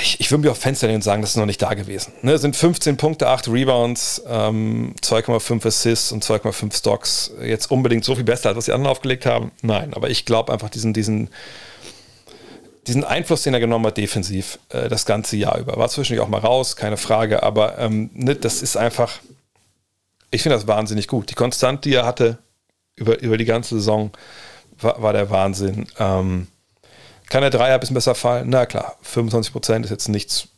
[0.00, 2.12] ich, ich würde mir auf Fenster nehmen und sagen, das ist noch nicht da gewesen.
[2.22, 7.32] Ne, sind 15 Punkte, 8 Rebounds, ähm, 2,5 Assists und 2,5 Stocks.
[7.42, 9.52] Jetzt unbedingt so viel besser, als was die anderen aufgelegt haben?
[9.60, 11.28] Nein, aber ich glaube einfach diesen, diesen,
[12.86, 15.76] diesen Einfluss, den er genommen hat, defensiv, äh, das ganze Jahr über.
[15.76, 19.18] War zwischendurch auch mal raus, keine Frage, aber ähm, ne, das ist einfach,
[20.30, 21.28] ich finde das wahnsinnig gut.
[21.30, 22.38] Die Konstant, die er hatte
[22.96, 24.10] über, über die ganze Saison,
[24.82, 25.86] war, war der Wahnsinn.
[25.98, 26.48] Ähm,
[27.28, 28.50] kann der Dreier ein bisschen besser fallen?
[28.50, 30.48] Na klar, 25 Prozent ist jetzt nichts,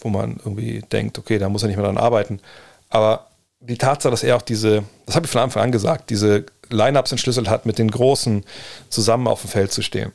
[0.00, 2.40] wo man irgendwie denkt, okay, da muss er nicht mehr dran arbeiten.
[2.88, 3.28] Aber
[3.60, 7.12] die Tatsache, dass er auch diese, das habe ich von Anfang an gesagt, diese Lineups
[7.12, 8.44] entschlüsselt hat, mit den Großen
[8.88, 10.12] zusammen auf dem Feld zu stehen,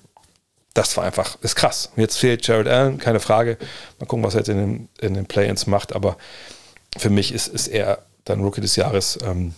[0.76, 1.90] das war einfach, ist krass.
[1.96, 3.58] Jetzt fehlt Jared Allen, keine Frage.
[3.98, 5.96] Mal gucken, was er jetzt in den, in den Play-Ins macht.
[5.96, 6.18] Aber
[6.98, 9.56] für mich ist, ist er dann Rookie des Jahres ähm,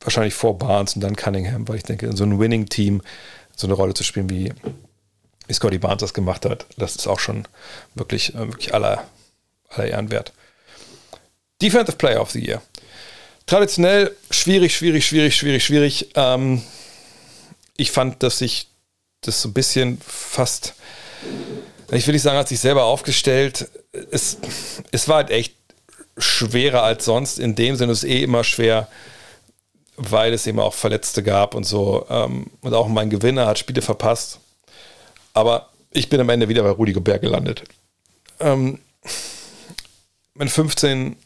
[0.00, 3.02] wahrscheinlich vor Barnes und dann Cunningham, weil ich denke, in so einem Winning-Team
[3.54, 4.52] so eine Rolle zu spielen wie,
[5.46, 7.46] wie Scotty Barnes das gemacht hat, das ist auch schon
[7.94, 9.06] wirklich, äh, wirklich aller,
[9.70, 10.32] aller Ehren wert.
[11.62, 12.60] Defensive Player of the Year.
[13.46, 16.10] Traditionell schwierig, schwierig, schwierig, schwierig, schwierig.
[16.14, 16.62] Ähm,
[17.76, 18.68] ich fand, dass sich
[19.20, 20.74] das so ein bisschen fast,
[21.90, 23.68] ich will nicht sagen, hat sich selber aufgestellt.
[24.10, 24.38] Es,
[24.90, 25.54] es war halt echt
[26.18, 27.38] schwerer als sonst.
[27.38, 28.88] In dem Sinne ist es eh immer schwer,
[29.96, 32.06] weil es eben auch Verletzte gab und so.
[32.08, 34.40] Ähm, und auch mein Gewinner hat Spiele verpasst.
[35.32, 37.64] Aber ich bin am Ende wieder bei Rudi Gobert gelandet.
[38.40, 38.78] Ähm,
[40.34, 41.16] mit 15,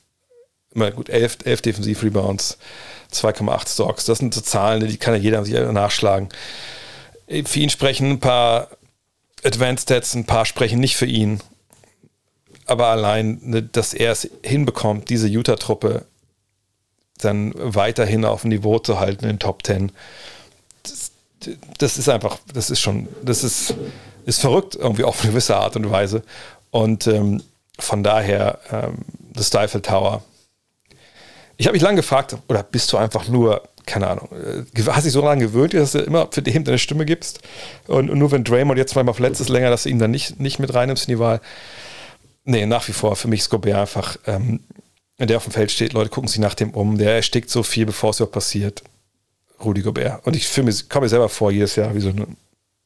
[0.94, 2.58] gut, 11, 11 Defensiv-Rebounds,
[3.12, 4.04] 2,8 Stocks.
[4.04, 6.28] Das sind so Zahlen, die kann ja jeder sich nachschlagen.
[7.44, 8.68] Für ihn sprechen ein paar
[9.44, 11.40] Advanced Stats, ein paar sprechen nicht für ihn.
[12.66, 16.06] Aber allein, ne, dass er es hinbekommt, diese Utah-Truppe
[17.20, 19.92] dann weiterhin auf dem Niveau zu halten in den Top 10,
[21.78, 23.74] das ist einfach, das ist schon, das ist,
[24.26, 26.22] ist verrückt, irgendwie auf eine gewisse Art und Weise.
[26.70, 27.42] Und ähm,
[27.78, 28.98] von daher, ähm,
[29.34, 30.22] The Stifle Tower.
[31.56, 35.12] Ich habe mich lange gefragt, oder bist du einfach nur, keine Ahnung, äh, hast dich
[35.12, 37.40] so lange gewöhnt, dass du immer für den deine Stimme gibst
[37.86, 40.40] und, und nur wenn Draymond jetzt mal verletzt ist länger, dass du ihn dann nicht,
[40.40, 41.40] nicht mit reinnimmst in die Wahl.
[42.44, 44.60] Nee, nach wie vor für mich ist Gobert einfach, ähm,
[45.28, 47.86] der auf dem Feld steht, Leute gucken sich nach dem um, der erstickt so viel,
[47.86, 48.82] bevor es überhaupt passiert.
[49.62, 50.26] Rudi Gobert.
[50.26, 50.50] Und ich
[50.88, 52.26] komme mir selber vor, jedes Jahr wie so eine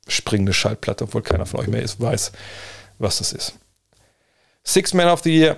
[0.09, 2.33] springende Schallplatte, obwohl keiner von euch mehr ist, weiß,
[2.99, 3.55] was das ist.
[4.65, 5.57] Six Man of the Year,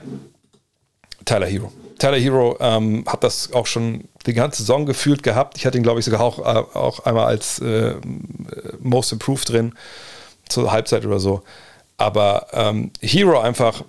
[1.25, 1.73] Tyler Hero.
[1.99, 5.57] Tyler Hero ähm, hat das auch schon die ganze Saison gefühlt gehabt.
[5.57, 7.95] Ich hatte ihn, glaube ich, sogar auch, äh, auch einmal als äh,
[8.81, 9.75] Most Improved drin,
[10.49, 11.43] zur Halbzeit oder so.
[11.97, 13.85] Aber ähm, Hero einfach,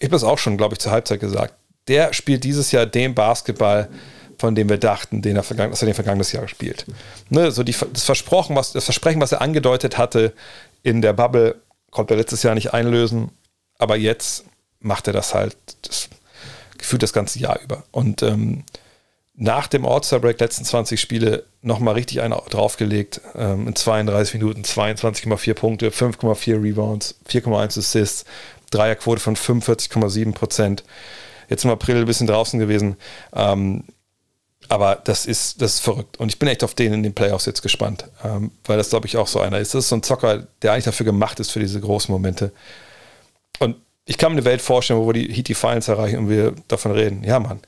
[0.00, 1.54] ich habe das auch schon, glaube ich, zur Halbzeit gesagt,
[1.86, 3.88] der spielt dieses Jahr den Basketball,
[4.38, 6.86] von dem wir dachten, den er vergangen, dass er den vergangenes Jahr spielt.
[7.28, 10.32] Ne, so die, das, Versprochen, was, das Versprechen, was er angedeutet hatte
[10.82, 11.56] in der Bubble,
[11.90, 13.30] konnte er letztes Jahr nicht einlösen,
[13.78, 14.44] aber jetzt
[14.80, 16.08] macht er das halt das,
[16.78, 17.82] gefühlt das ganze Jahr über.
[17.90, 18.64] Und ähm,
[19.34, 23.20] nach dem All-Star-Break, letzten 20 Spiele, nochmal richtig einen draufgelegt.
[23.34, 28.24] Ähm, in 32 Minuten 22,4 Punkte, 5,4 Rebounds, 4,1 Assists,
[28.70, 30.84] Dreierquote von 45,7 Prozent.
[31.48, 32.96] Jetzt im April ein bisschen draußen gewesen.
[33.34, 33.84] Ähm,
[34.68, 36.18] aber das ist, das ist verrückt.
[36.18, 39.06] Und ich bin echt auf den in den Playoffs jetzt gespannt, ähm, weil das, glaube
[39.06, 39.74] ich, auch so einer ist.
[39.74, 42.52] Das ist so ein Zocker, der eigentlich dafür gemacht ist, für diese großen Momente.
[43.58, 46.28] Und ich kann mir eine Welt vorstellen, wo wir die Heat die Finals erreichen und
[46.28, 47.24] wir davon reden.
[47.24, 47.60] Ja, Mann,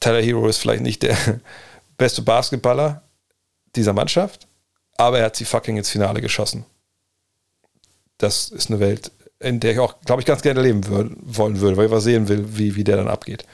[0.00, 1.16] Tyler Hero ist vielleicht nicht der
[1.98, 3.02] beste Basketballer
[3.74, 4.46] dieser Mannschaft,
[4.96, 6.64] aber er hat sie fucking ins Finale geschossen.
[8.18, 11.60] Das ist eine Welt, in der ich auch, glaube ich, ganz gerne leben würde, wollen
[11.60, 13.44] würde, weil ich was sehen will, wie, wie der dann abgeht.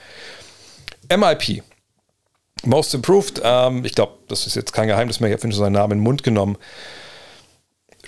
[1.08, 1.62] MIP,
[2.64, 5.72] Most Improved, ähm, ich glaube, das ist jetzt kein Geheimnis mehr, ich habe schon seinen
[5.72, 6.56] Namen in den Mund genommen.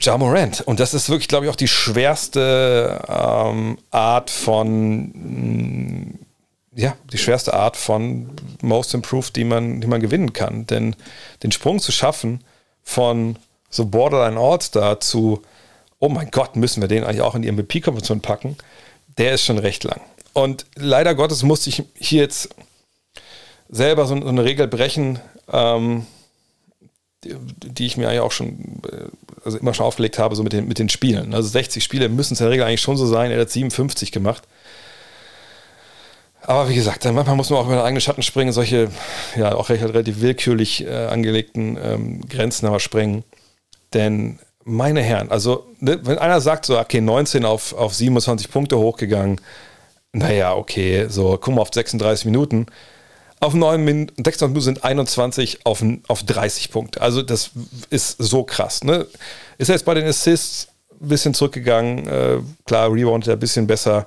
[0.00, 0.60] Ja Morant.
[0.60, 6.18] Und das ist wirklich, glaube ich, auch die schwerste ähm, Art von
[6.76, 10.66] ja, die schwerste Art von Most Improved, die man, die man gewinnen kann.
[10.66, 10.96] Denn
[11.42, 12.42] den Sprung zu schaffen
[12.82, 13.36] von
[13.70, 15.42] so Borderline All-Star zu,
[15.98, 18.56] oh mein Gott, müssen wir den eigentlich auch in die MVP-Kompetition packen,
[19.18, 20.00] der ist schon recht lang.
[20.32, 22.50] Und leider Gottes musste ich hier jetzt
[23.68, 25.20] selber so, eine Regel brechen,
[25.52, 26.06] ähm,
[27.24, 29.06] die, ich mir eigentlich auch schon, äh,
[29.44, 31.34] also immer schon aufgelegt habe, so mit den, mit den Spielen.
[31.34, 33.30] Also 60 Spiele müssen es in der Regel eigentlich schon so sein.
[33.30, 34.42] Er hat 57 gemacht.
[36.42, 38.90] Aber wie gesagt, manchmal muss man auch über den eigenen Schatten springen, solche
[39.34, 43.24] ja auch recht, relativ willkürlich äh, angelegten ähm, Grenzen aber sprengen.
[43.94, 48.78] Denn meine Herren, also ne, wenn einer sagt so, okay, 19 auf, auf 27 Punkte
[48.78, 49.40] hochgegangen,
[50.12, 52.66] naja, okay, so, guck mal auf 36 Minuten.
[53.40, 57.02] Auf 9 Minuten, 36 Minuten sind 21 auf, auf 30 Punkte.
[57.02, 57.50] Also das
[57.90, 58.84] ist so krass.
[58.84, 59.06] Ne?
[59.58, 60.68] Ist er jetzt bei den Assists
[61.00, 62.06] ein bisschen zurückgegangen.
[62.06, 64.06] Äh, klar, Rebound ein bisschen besser.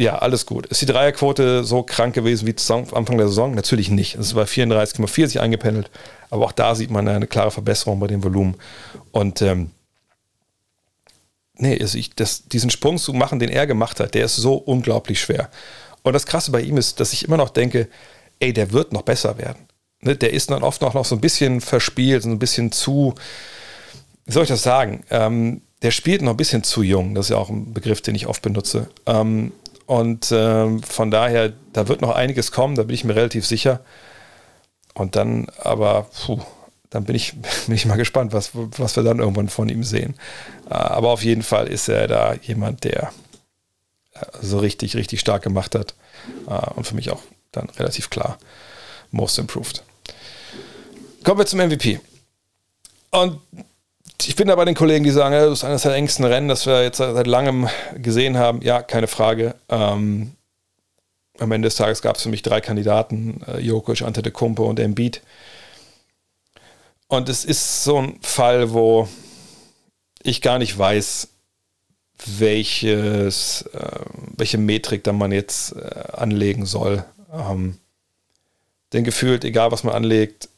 [0.00, 0.64] Ja, alles gut.
[0.68, 3.54] Ist die Dreierquote so krank gewesen wie zu Anfang der Saison?
[3.54, 4.14] Natürlich nicht.
[4.14, 5.90] Es ist bei 34,4 sich eingependelt.
[6.30, 8.54] Aber auch da sieht man eine klare Verbesserung bei dem Volumen.
[9.12, 9.72] Und ähm,
[11.58, 14.54] nee, also ich, das, diesen Sprung zu machen, den er gemacht hat, der ist so
[14.54, 15.50] unglaublich schwer.
[16.02, 17.86] Und das Krasse bei ihm ist, dass ich immer noch denke,
[18.38, 19.66] ey, der wird noch besser werden.
[20.00, 23.14] Ne, der ist dann oft noch, noch so ein bisschen verspielt, so ein bisschen zu,
[24.24, 25.04] wie soll ich das sagen?
[25.10, 27.14] Ähm, der spielt noch ein bisschen zu jung.
[27.14, 28.88] Das ist ja auch ein Begriff, den ich oft benutze.
[29.04, 29.52] Ähm,
[29.90, 33.80] und ähm, von daher, da wird noch einiges kommen, da bin ich mir relativ sicher.
[34.94, 36.38] Und dann aber, puh,
[36.90, 37.34] dann bin ich,
[37.66, 40.14] bin ich mal gespannt, was, was wir dann irgendwann von ihm sehen.
[40.70, 43.12] Äh, aber auf jeden Fall ist er da jemand, der
[44.12, 45.96] äh, so richtig, richtig stark gemacht hat.
[46.46, 48.38] Äh, und für mich auch dann relativ klar
[49.10, 49.82] most improved.
[51.24, 51.98] Kommen wir zum MVP.
[53.10, 53.40] Und
[54.26, 56.66] ich bin da bei den Kollegen, die sagen, das ist eines der engsten Rennen, das
[56.66, 58.60] wir jetzt seit langem gesehen haben.
[58.62, 59.54] Ja, keine Frage.
[59.68, 60.32] Ähm,
[61.38, 65.22] am Ende des Tages gab es für mich drei Kandidaten, äh, Jokic, Antetokounmpo und Embiid.
[67.08, 69.08] Und es ist so ein Fall, wo
[70.22, 71.28] ich gar nicht weiß,
[72.26, 74.00] welches, äh,
[74.36, 77.04] welche Metrik da man jetzt äh, anlegen soll.
[77.32, 77.78] Ähm,
[78.92, 80.49] denn gefühlt, egal was man anlegt,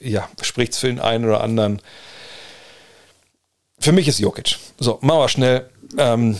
[0.00, 1.80] ja, spricht es für den einen oder anderen.
[3.78, 4.56] Für mich ist Jokic.
[4.78, 5.68] So, wir schnell.
[5.96, 6.36] Ähm,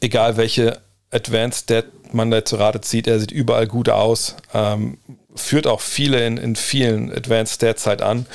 [0.00, 0.80] egal welche
[1.10, 4.36] Advanced Stat man da zu Rate zieht, er sieht überall gut aus.
[4.54, 4.98] Ähm,
[5.34, 8.26] führt auch viele in, in vielen Advanced Stats halt an.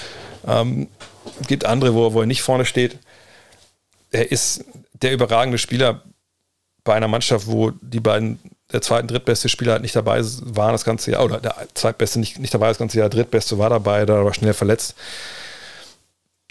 [0.47, 0.88] Ähm,
[1.47, 2.97] gibt andere, wo, wo er nicht vorne steht.
[4.12, 6.04] Er ist der überragende Spieler
[6.84, 8.39] bei einer Mannschaft, wo die beiden,
[8.71, 12.19] der zweite und drittbeste Spieler halt nicht dabei waren das ganze Jahr, oder der zweitbeste
[12.19, 14.95] nicht, nicht dabei das ganze Jahr, drittbeste war dabei, da war schnell verletzt.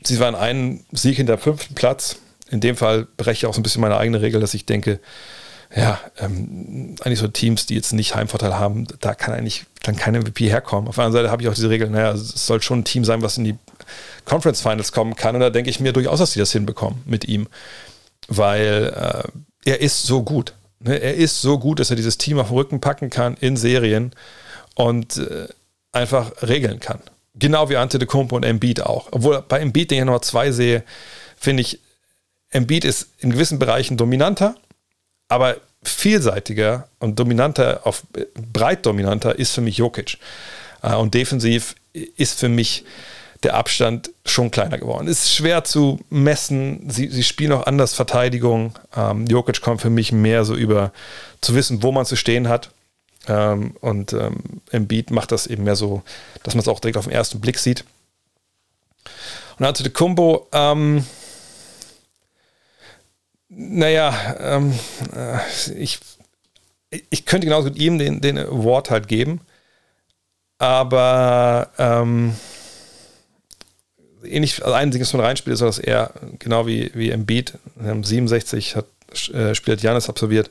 [0.02, 2.16] Sie waren einen Sieg hinter fünften Platz.
[2.50, 4.98] In dem Fall breche ich auch so ein bisschen meine eigene Regel, dass ich denke,
[5.74, 10.14] ja, ähm, eigentlich so Teams, die jetzt nicht Heimvorteil haben, da kann eigentlich dann kein
[10.14, 10.88] MVP herkommen.
[10.88, 13.04] Auf der anderen Seite habe ich auch diese Regel, naja, es soll schon ein Team
[13.04, 13.56] sein, was in die
[14.24, 15.36] Conference Finals kommen kann.
[15.36, 17.46] Und da denke ich mir durchaus, dass sie das hinbekommen mit ihm.
[18.26, 18.92] Weil
[19.64, 20.54] äh, er ist so gut.
[20.80, 20.98] Ne?
[20.98, 24.12] Er ist so gut, dass er dieses Team auf den Rücken packen kann in Serien
[24.74, 25.48] und äh,
[25.92, 27.00] einfach regeln kann.
[27.34, 29.08] Genau wie Ante de Kumpo und Embiid auch.
[29.12, 30.82] Obwohl bei Embiid, den ich noch zwei sehe,
[31.36, 31.80] finde ich,
[32.50, 34.56] Embiid ist in gewissen Bereichen dominanter
[35.30, 38.02] aber vielseitiger und dominanter, auf
[38.52, 40.18] breit dominanter ist für mich Jokic.
[40.82, 42.84] Äh, und defensiv ist für mich
[43.42, 45.08] der Abstand schon kleiner geworden.
[45.08, 46.90] Ist schwer zu messen.
[46.90, 48.78] Sie, sie spielen auch anders Verteidigung.
[48.94, 50.92] Ähm, Jokic kommt für mich mehr so über
[51.40, 52.70] zu wissen, wo man zu stehen hat.
[53.28, 54.36] Ähm, und ähm,
[54.70, 56.02] Embiid macht das eben mehr so,
[56.42, 57.84] dass man es auch direkt auf den ersten Blick sieht.
[59.58, 61.04] Und also der Kumbo, ähm,
[63.48, 64.78] naja, ähm,
[65.14, 65.38] äh,
[65.76, 65.98] ich,
[67.10, 69.40] ich könnte genauso mit ihm den, den Award halt geben,
[70.58, 72.36] aber ähm,
[74.24, 78.76] ähnlich, also ein Ding, was man reinspielt, ist, dass er genau wie, wie Embiid, 67
[78.76, 78.86] hat,
[79.32, 80.50] äh, spielt Janis absolviert,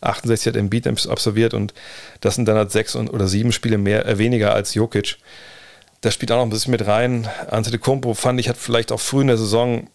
[0.00, 1.74] 68 hat Embiid absolviert und
[2.20, 5.16] das sind dann halt sechs und, oder sieben Spiele mehr, äh, weniger als Jokic.
[6.00, 7.28] Das spielt auch noch ein bisschen mit rein.
[7.50, 9.88] Antetokounmpo fand ich, hat vielleicht auch früh in der Saison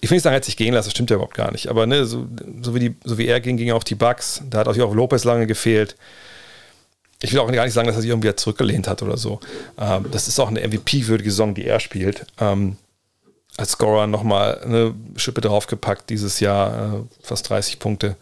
[0.00, 1.68] ich will nicht sagen, hat sich gehen lassen, das stimmt ja überhaupt gar nicht.
[1.68, 2.26] Aber ne, so,
[2.62, 4.42] so, wie die, so wie er ging, ging auch die Bugs.
[4.48, 5.96] Da hat auch auch Lopez lange gefehlt.
[7.22, 9.40] Ich will auch gar nicht sagen, dass er sich irgendwie zurückgelehnt hat oder so.
[9.78, 12.26] Ähm, das ist auch eine MVP-würdige Saison, die er spielt.
[12.38, 12.76] Ähm,
[13.56, 18.16] als Scorer nochmal eine Schippe draufgepackt dieses Jahr, äh, fast 30 Punkte.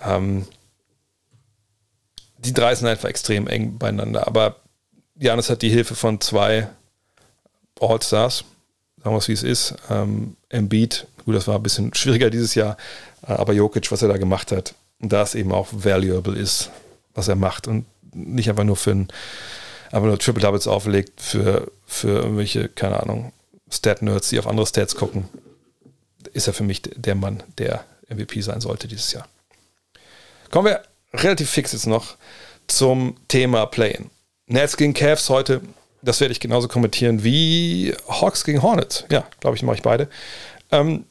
[0.00, 0.46] Ähm,
[2.38, 4.28] die drei sind einfach extrem eng beieinander.
[4.28, 4.56] Aber
[5.16, 6.68] Janis hat die Hilfe von zwei
[7.80, 8.44] All-Stars
[9.02, 9.74] sagen wir es wie es ist.
[9.90, 12.76] Ähm, Embiid, gut, das war ein bisschen schwieriger dieses Jahr,
[13.26, 16.70] äh, aber Jokic, was er da gemacht hat, da es eben auch valuable ist,
[17.18, 19.08] was er macht und nicht einfach nur für ein,
[19.90, 23.32] einfach nur Triple Doubles auflegt für, für irgendwelche, keine Ahnung,
[23.70, 25.28] Stat-Nerds, die auf andere Stats gucken,
[26.32, 29.28] ist er für mich der Mann, der MVP sein sollte dieses Jahr.
[30.50, 32.16] Kommen wir relativ fix jetzt noch
[32.66, 34.10] zum Thema Play-In.
[34.46, 35.60] Nets gegen Cavs heute,
[36.00, 39.04] das werde ich genauso kommentieren wie Hawks gegen Hornets.
[39.10, 40.08] Ja, glaube ich, mache ich beide.
[40.70, 41.04] Ähm,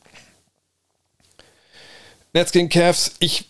[2.33, 3.49] Nets gegen Cavs, ich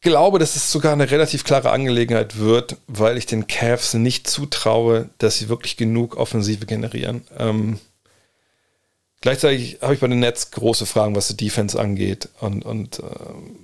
[0.00, 5.10] glaube, dass es sogar eine relativ klare Angelegenheit wird, weil ich den Cavs nicht zutraue,
[5.18, 7.22] dass sie wirklich genug Offensive generieren.
[7.36, 7.78] Ähm,
[9.20, 12.28] gleichzeitig habe ich bei den Nets große Fragen, was die Defense angeht.
[12.40, 13.02] Und, und äh,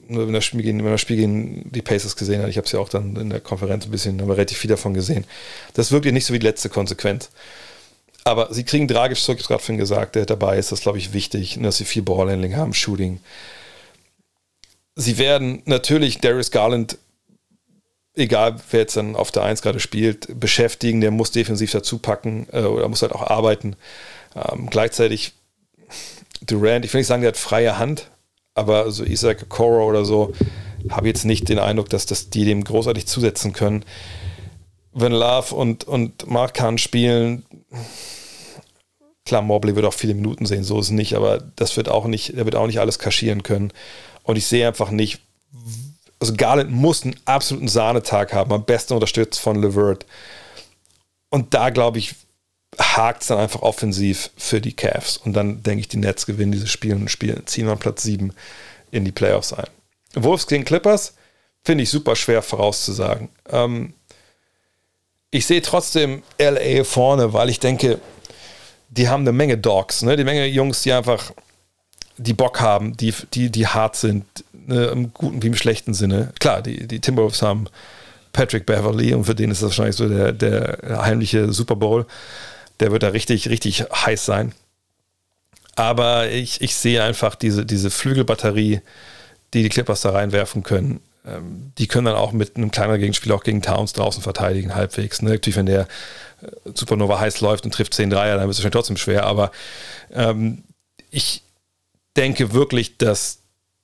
[0.09, 2.81] wenn das Spiel wenn das Spiel gegen die Pacers gesehen hat, ich habe es ja
[2.81, 5.25] auch dann in der Konferenz ein bisschen, aber relativ viel davon gesehen.
[5.75, 7.31] Das wirkt ja nicht so wie die letzte Konsequenz.
[8.25, 11.12] Aber sie kriegen Dragic zurück, ich gerade vorhin gesagt, der dabei ist, das glaube ich
[11.12, 13.20] wichtig, dass sie viel Ballhandling haben, Shooting
[14.94, 16.98] sie werden natürlich Darius Garland,
[18.14, 22.46] egal wer jetzt dann auf der 1 gerade spielt, beschäftigen, der muss defensiv dazu packen
[22.52, 23.76] äh, oder muss halt auch arbeiten.
[24.35, 25.33] Ähm, gleichzeitig
[26.46, 28.11] Durant, ich will nicht sagen, der hat freie Hand,
[28.54, 30.33] aber so Isaac Coro oder so,
[30.90, 33.85] habe jetzt nicht den Eindruck, dass das die dem großartig zusetzen können.
[34.92, 37.44] Wenn Love und, und Kahn spielen,
[39.24, 42.07] klar, Mobley wird auch viele Minuten sehen, so ist es nicht, aber das wird auch
[42.07, 43.72] nicht, er wird auch nicht alles kaschieren können.
[44.25, 45.21] Und ich sehe einfach nicht,
[46.19, 50.05] also Garland muss einen absoluten Sahnetag haben, am besten unterstützt von Levert.
[51.31, 52.15] Und da glaube ich,
[52.79, 55.19] hakt es dann einfach offensiv für die Cavs.
[55.19, 58.33] Und dann denke ich, die Nets gewinnen dieses Spiel und spielen, ziehen an Platz 7
[58.91, 59.69] in die Playoffs ein.
[60.15, 61.15] Wolves gegen Clippers
[61.63, 63.29] finde ich super schwer vorauszusagen.
[63.51, 63.95] Ähm,
[65.31, 68.01] ich sehe trotzdem LA vorne, weil ich denke,
[68.89, 70.17] die haben eine Menge Dogs, ne?
[70.17, 71.33] die Menge Jungs, die einfach
[72.16, 76.33] die Bock haben, die, die, die hart sind, ne, im guten wie im schlechten Sinne.
[76.38, 77.66] Klar, die, die Timberwolves haben
[78.33, 82.07] Patrick Beverly und für den ist das wahrscheinlich so der, der heimliche Super Bowl.
[82.81, 84.53] Der wird da richtig, richtig heiß sein.
[85.77, 88.81] Aber ich, ich sehe einfach diese, diese Flügelbatterie,
[89.55, 91.00] die die Clippers da reinwerfen können.
[91.27, 95.22] Ähm, die können dann auch mit einem kleineren Gegenspiel auch gegen Towns draußen verteidigen, halbwegs.
[95.22, 95.31] Ne?
[95.31, 95.83] Natürlich, wenn der
[96.42, 99.24] äh, Supernova heiß läuft und trifft 10 Dreier, dann wird es wahrscheinlich trotzdem schwer.
[99.24, 99.50] Aber
[100.12, 100.64] ähm,
[101.11, 101.43] ich,
[102.16, 103.38] denke wirklich, dass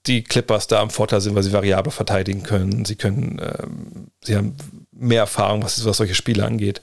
[0.07, 2.85] die Clippers da am Vorteil sind, weil sie variabel verteidigen können.
[2.85, 4.57] Sie können, ähm, sie haben
[4.93, 6.81] mehr Erfahrung, was, was solche Spiele angeht.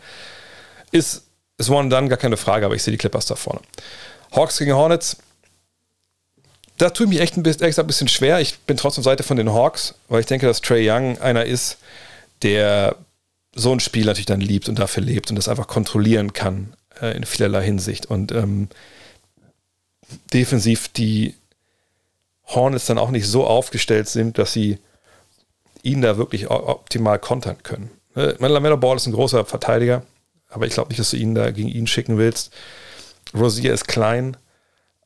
[0.91, 1.23] Ist,
[1.57, 3.61] ist one dann gar keine Frage, aber ich sehe die Clippers da vorne.
[4.31, 5.17] Hawks gegen Hornets.
[6.77, 8.39] Da ich mich echt ein bisschen, ein bisschen schwer.
[8.39, 11.77] Ich bin trotzdem Seite von den Hawks, weil ich denke, dass Trey Young einer ist,
[12.43, 12.95] der
[13.55, 17.17] so ein Spiel natürlich dann liebt und dafür lebt und das einfach kontrollieren kann äh,
[17.17, 18.05] in vielerlei Hinsicht.
[18.05, 18.69] Und ähm,
[20.33, 21.35] defensiv die
[22.45, 24.79] Hornets dann auch nicht so aufgestellt sind, dass sie
[25.83, 27.91] ihn da wirklich optimal kontern können.
[28.15, 30.03] Ne, mein Lamella Ball ist ein großer Verteidiger,
[30.49, 32.53] aber ich glaube nicht, dass du ihn da gegen ihn schicken willst.
[33.33, 34.37] Rosier ist klein.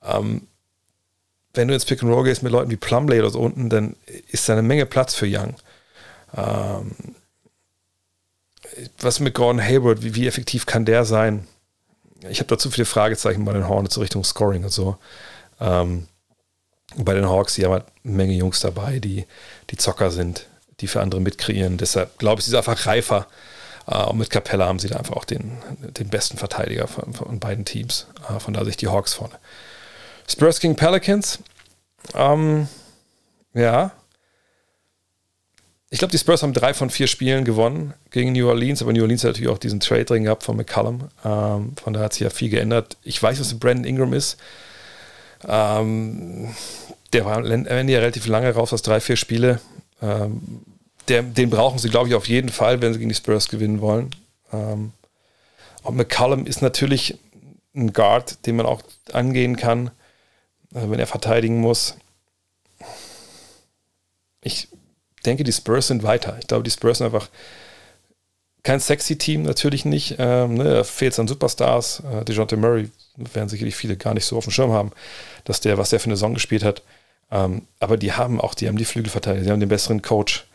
[0.04, 0.48] Ähm,
[1.54, 3.96] wenn du ins Pick and Roll gehst mit Leuten wie Plumley oder so unten, dann
[4.30, 5.56] ist da eine Menge Platz für Young.
[6.36, 6.92] Ähm,
[9.00, 11.48] was mit Gordon Hayward, wie, wie effektiv kann der sein?
[12.30, 14.98] Ich habe da zu viele Fragezeichen bei den Hornets Richtung Scoring und so.
[15.60, 16.08] Ähm,
[16.96, 19.26] bei den Hawks, die haben halt eine Menge Jungs dabei, die,
[19.70, 20.48] die Zocker sind,
[20.80, 21.78] die für andere mitkreieren.
[21.78, 23.28] Deshalb glaube ich, sie sind einfach reifer.
[23.88, 27.40] Äh, und mit Capella haben sie da einfach auch den, den besten Verteidiger von, von
[27.40, 28.08] beiden Teams.
[28.30, 29.36] Äh, von da sich die Hawks vorne.
[30.28, 31.40] Spurs gegen Pelicans.
[32.14, 32.68] Ähm,
[33.54, 33.92] ja,
[35.94, 39.02] ich glaube, die Spurs haben drei von vier Spielen gewonnen gegen New Orleans, aber New
[39.02, 41.10] Orleans hat natürlich auch diesen Trade drin gehabt von McCallum.
[41.26, 42.96] Ähm, von daher hat sich ja viel geändert.
[43.04, 44.38] Ich weiß, was Brandon Ingram ist.
[45.46, 46.56] Ähm,
[47.12, 49.60] der war am Ende ja relativ lange raus aus drei, vier Spiele.
[50.02, 50.62] Ähm,
[51.10, 53.82] der, den brauchen sie, glaube ich, auf jeden Fall, wenn sie gegen die Spurs gewinnen
[53.82, 54.12] wollen.
[54.54, 54.94] Ähm,
[55.84, 57.18] und McCallum ist natürlich
[57.76, 59.88] ein Guard, den man auch angehen kann,
[60.74, 61.98] äh, wenn er verteidigen muss.
[64.42, 64.70] Ich
[65.22, 66.38] denke, die Spurs sind weiter.
[66.40, 67.30] Ich glaube, die Spurs sind einfach
[68.64, 70.16] kein sexy Team, natürlich nicht.
[70.20, 72.04] Ähm, ne, da fehlt es an Superstars.
[72.12, 74.92] Äh, DeJounte Murray werden sicherlich viele gar nicht so auf dem Schirm haben,
[75.46, 76.84] dass der, was der für eine Saison gespielt hat.
[77.32, 80.46] Ähm, aber die haben auch, die haben die Flügelverteidiger, die haben den besseren Coach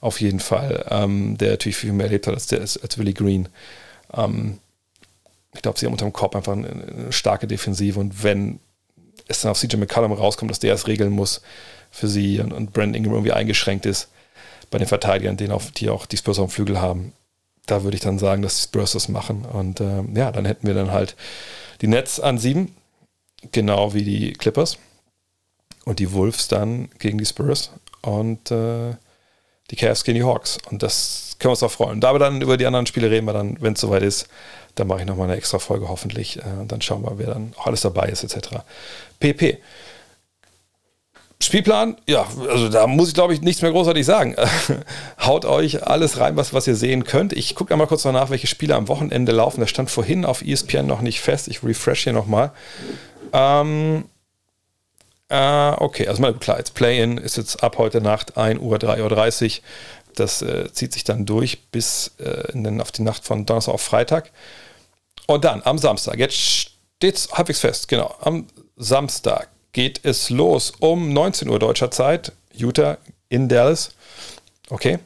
[0.00, 3.48] auf jeden Fall, ähm, der natürlich viel mehr erlebt hat als, der, als Willie Green.
[4.12, 4.58] Ähm,
[5.54, 8.58] ich glaube, sie haben unter dem Korb einfach eine, eine, starke Defensive und wenn
[9.28, 11.40] es dann auf CJ McCallum rauskommt, dass der es regeln muss
[11.90, 14.08] für sie und, und Brandon Ingram irgendwie eingeschränkt ist,
[14.70, 17.12] bei den Verteidigern, denen auf, die auch die Spurs auf dem Flügel haben.
[17.66, 19.44] Da würde ich dann sagen, dass die Spurs das machen.
[19.44, 21.16] Und äh, ja, dann hätten wir dann halt
[21.80, 22.74] die Nets an sieben,
[23.52, 24.78] genau wie die Clippers.
[25.84, 27.70] Und die Wolves dann gegen die Spurs.
[28.02, 28.94] und äh,
[29.70, 30.58] die Cavs gegen die Hawks.
[30.70, 32.00] Und das können wir uns auch freuen.
[32.00, 34.28] Da wir dann über die anderen Spiele reden wir dann, wenn es soweit ist.
[34.74, 36.38] Dann mache ich nochmal eine extra Folge hoffentlich.
[36.38, 38.60] Äh, und dann schauen wir, wer dann auch alles dabei ist, etc.
[39.20, 39.58] PP.
[41.44, 44.36] Spielplan, ja, also da muss ich glaube ich nichts mehr großartig sagen.
[45.20, 47.32] Haut euch alles rein, was, was ihr sehen könnt.
[47.32, 49.60] Ich gucke mal kurz nach, welche Spiele am Wochenende laufen.
[49.60, 51.48] Das stand vorhin auf ESPN noch nicht fest.
[51.48, 52.52] Ich refresh hier nochmal.
[53.32, 54.04] Ähm,
[55.28, 59.58] äh, okay, also mal klar, jetzt Play-In ist jetzt ab heute Nacht 1 Uhr, 3.30
[59.58, 59.62] Uhr.
[60.14, 63.82] Das äh, zieht sich dann durch bis äh, den, auf die Nacht von Donnerstag auf
[63.82, 64.30] Freitag.
[65.26, 70.72] Und dann am Samstag, jetzt steht es halbwegs fest, genau, am Samstag geht es los
[70.80, 72.32] um 19 Uhr deutscher Zeit.
[72.54, 72.96] Utah
[73.28, 73.90] in Dallas.
[74.70, 75.00] Okay.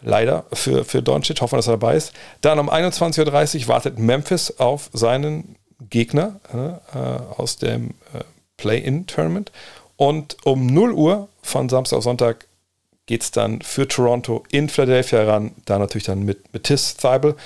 [0.00, 1.40] Leider für, für Doncic.
[1.40, 2.12] Hoffen, dass er dabei ist.
[2.40, 5.56] Dann um 21.30 Uhr wartet Memphis auf seinen
[5.90, 6.40] Gegner
[6.92, 6.98] äh,
[7.40, 8.24] aus dem äh,
[8.56, 9.52] Play-In-Tournament.
[9.96, 12.46] Und um 0 Uhr von Samstag auf Sonntag
[13.06, 15.52] geht es dann für Toronto in Philadelphia ran.
[15.64, 17.36] Da natürlich dann mit, mit Tis Thibel.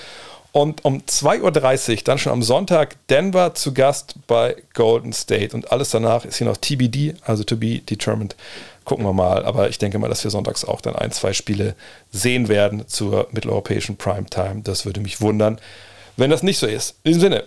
[0.53, 5.57] Und um 2.30 Uhr dann schon am Sonntag Denver zu Gast bei Golden State.
[5.57, 8.37] Und alles danach ist hier noch TBD, also to be determined.
[8.85, 9.47] Gucken wir mal.
[9.47, 11.75] Aber ich denke mal, dass wir sonntags auch dann ein, zwei Spiele
[12.11, 14.61] sehen werden zur mitteleuropäischen Primetime.
[14.63, 15.59] Das würde mich wundern,
[16.19, 16.97] wenn das nicht so ist.
[17.03, 17.45] In diesem Sinne,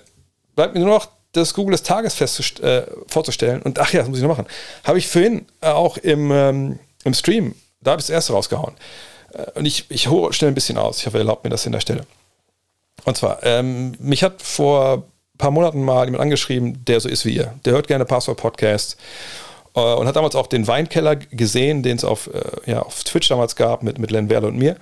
[0.55, 2.19] bleibt mir nur noch das Google des Tages
[2.59, 3.61] äh, vorzustellen.
[3.61, 4.47] Und ach ja, das muss ich noch machen.
[4.83, 8.73] Habe ich vorhin äh, auch im, ähm, im Stream, da habe ich das erste rausgehauen.
[9.33, 10.99] Äh, und ich, ich hole schnell ein bisschen aus.
[10.99, 12.07] Ich hoffe, ihr erlaubt mir das in der Stelle.
[13.03, 15.03] Und zwar, ähm, mich hat vor
[15.35, 17.53] ein paar Monaten mal jemand angeschrieben, der so ist wie ihr.
[17.65, 18.97] Der hört gerne Passwort-Podcasts
[19.75, 23.27] äh, und hat damals auch den Weinkeller gesehen, den es auf, äh, ja, auf Twitch
[23.27, 24.77] damals gab mit, mit Len Werle und mir.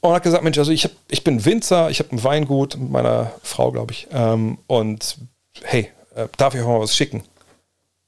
[0.00, 2.90] Und hat gesagt, Mensch, also ich, hab, ich bin Winzer, ich habe ein Weingut mit
[2.90, 4.06] meiner Frau, glaube ich.
[4.12, 5.18] Ähm, und
[5.64, 7.24] hey, äh, darf ich auch mal was schicken?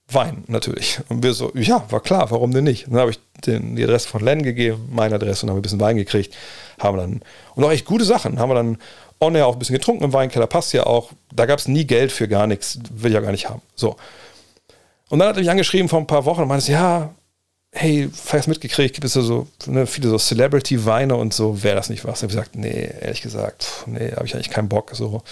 [0.07, 1.01] Wein, natürlich.
[1.09, 2.87] Und wir so, ja, war klar, warum denn nicht?
[2.87, 5.63] Und dann habe ich den, die Adresse von Len gegeben, meine Adresse und haben ein
[5.63, 6.35] bisschen Wein gekriegt.
[6.79, 7.23] Haben dann,
[7.55, 8.79] und auch echt gute Sachen, haben wir dann
[9.21, 11.11] on air auch ein bisschen getrunken im Weinkeller, passt ja auch.
[11.33, 13.63] Da gab es nie Geld für gar nichts, will ich ja gar nicht haben.
[13.75, 13.97] So.
[15.11, 17.11] Und dann hat er mich angeschrieben vor ein paar Wochen und meinte, ja,
[17.73, 21.91] hey, vielleicht mitgekriegt, gibt es ja so ne, viele so Celebrity-Weine und so, wäre das
[21.91, 22.23] nicht was?
[22.23, 24.91] Und ich gesagt, nee, ehrlich gesagt, pff, nee, habe ich eigentlich keinen Bock.
[24.95, 25.23] So,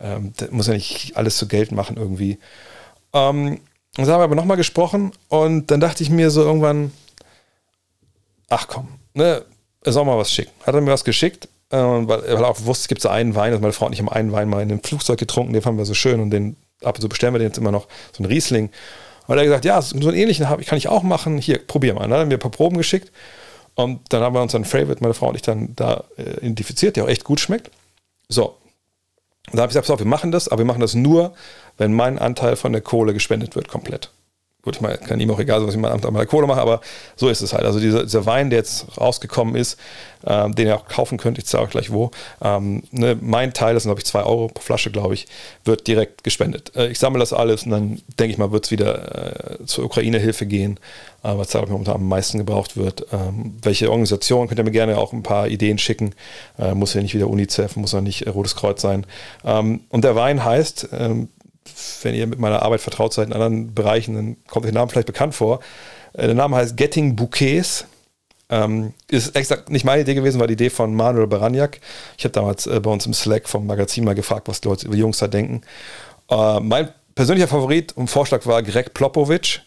[0.00, 2.38] ähm, muss ja nicht alles zu Geld machen irgendwie.
[3.12, 3.60] Ähm,
[3.96, 6.90] und dann haben wir aber nochmal gesprochen und dann dachte ich mir so irgendwann,
[8.54, 9.44] ach komm, ne,
[9.82, 10.52] er soll mal was schicken.
[10.64, 13.50] Hat er mir was geschickt äh, weil, er auch wusste, es gibt so einen Wein,
[13.50, 15.78] also meine Frau und ich haben einen Wein mal in einem Flugzeug getrunken, den fanden
[15.78, 18.22] wir so schön und den ab und zu bestellen wir den jetzt immer noch, so
[18.22, 18.70] ein Riesling.
[19.26, 22.02] Und er hat gesagt, ja, so einen ähnlichen kann ich auch machen, hier, probier mal.
[22.02, 23.10] Dann hat er mir ein paar Proben geschickt
[23.74, 27.04] und dann haben wir unseren Favorite, meine Frau und ich, dann da äh, identifiziert, der
[27.04, 27.70] auch echt gut schmeckt.
[28.28, 28.56] So,
[29.52, 31.34] da habe ich gesagt, so, wir machen das, aber wir machen das nur,
[31.76, 34.10] wenn mein Anteil von der Kohle gespendet wird, komplett.
[34.64, 36.60] Gut, ich meine, kann ihm auch egal sein, was ich mal an meiner Kohle mache,
[36.60, 36.80] aber
[37.16, 37.64] so ist es halt.
[37.64, 39.78] Also dieser, dieser Wein, der jetzt rausgekommen ist,
[40.26, 42.10] ähm, den ihr auch kaufen könnt, ich zeige euch gleich wo.
[42.40, 45.26] Ähm, ne, mein Teil, das sind glaube ich zwei Euro pro Flasche, glaube ich,
[45.66, 46.74] wird direkt gespendet.
[46.76, 49.84] Äh, ich sammle das alles und dann denke ich mal, wird es wieder äh, zur
[49.84, 50.80] Ukraine-Hilfe gehen,
[51.22, 53.06] äh, was da momentan am meisten gebraucht wird.
[53.12, 56.14] Ähm, welche Organisation, könnt ihr mir gerne auch ein paar Ideen schicken.
[56.58, 59.06] Äh, muss ja nicht wieder UNICEF, muss ja nicht äh, Rotes Kreuz sein.
[59.44, 61.28] Ähm, und der Wein heißt, ähm,
[62.02, 65.06] wenn ihr mit meiner Arbeit vertraut seid in anderen Bereichen, dann kommt der Name vielleicht
[65.06, 65.60] bekannt vor.
[66.12, 67.86] Äh, der Name heißt Getting Bouquets.
[68.50, 71.80] Ähm, ist exakt nicht meine Idee gewesen, war die Idee von Manuel Baraniak.
[72.18, 74.86] Ich habe damals äh, bei uns im Slack vom Magazin mal gefragt, was die Leute
[74.86, 75.62] über Jungs da denken.
[76.30, 79.62] Äh, mein persönlicher Favorit und Vorschlag war Greg Plopovic.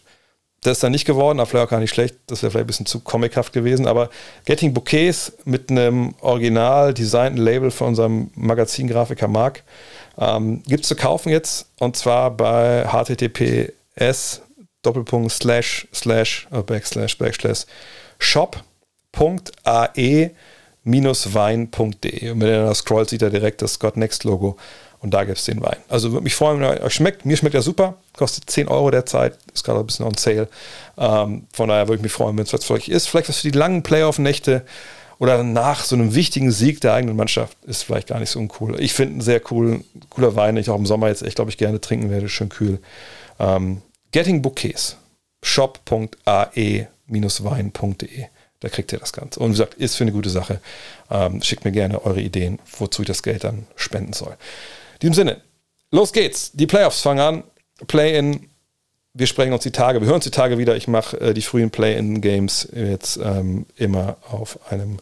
[0.61, 2.15] Das ist dann nicht geworden, aber vielleicht auch gar nicht schlecht.
[2.27, 3.87] Das wäre vielleicht ein bisschen zu comichaft gewesen.
[3.87, 4.09] Aber
[4.45, 9.63] Getting Bouquets mit einem original designten Label von unserem Magazingrafiker Mark
[10.17, 14.41] ähm, Gibt es zu kaufen jetzt und zwar bei https
[14.81, 17.65] Doppelpunkt slash slash äh, backslash backslash
[18.19, 18.71] shop.ae
[20.85, 24.57] wein.de und wenn ihr da scrollt, sieht er direkt das Scott Next Logo
[24.99, 25.77] und da gibt es den Wein.
[25.89, 27.25] Also würde mich freuen, wenn er euch schmeckt.
[27.25, 30.47] Mir schmeckt er super, kostet 10 Euro derzeit, ist gerade ein bisschen on sale.
[30.97, 33.07] Ähm, von daher würde ich mich freuen, wenn es was für euch ist.
[33.07, 34.65] Vielleicht was für die langen Playoff-Nächte
[35.19, 38.79] oder nach so einem wichtigen Sieg der eigenen Mannschaft ist vielleicht gar nicht so uncool.
[38.79, 41.49] Ich finde einen sehr cool, cooler Wein, den ich auch im Sommer jetzt echt, glaube
[41.51, 42.79] ich, gerne trinken werde, schön kühl.
[43.39, 43.81] Ähm,
[44.11, 44.97] Getting Bouquets,
[45.41, 46.87] shop.ae-wein.de.
[48.59, 49.39] Da kriegt ihr das Ganze.
[49.39, 50.59] Und wie gesagt, ist für eine gute Sache.
[51.11, 54.35] Ähm, schickt mir gerne eure Ideen, wozu ich das Geld dann spenden soll.
[54.99, 55.41] In diesem Sinne,
[55.91, 56.51] los geht's.
[56.53, 57.43] Die Playoffs fangen an.
[57.87, 58.47] Play-in
[59.17, 60.75] wir sprechen uns die Tage, wir hören uns die Tage wieder.
[60.75, 64.99] Ich mache äh, die frühen Play-in-Games jetzt ähm, immer auf einem,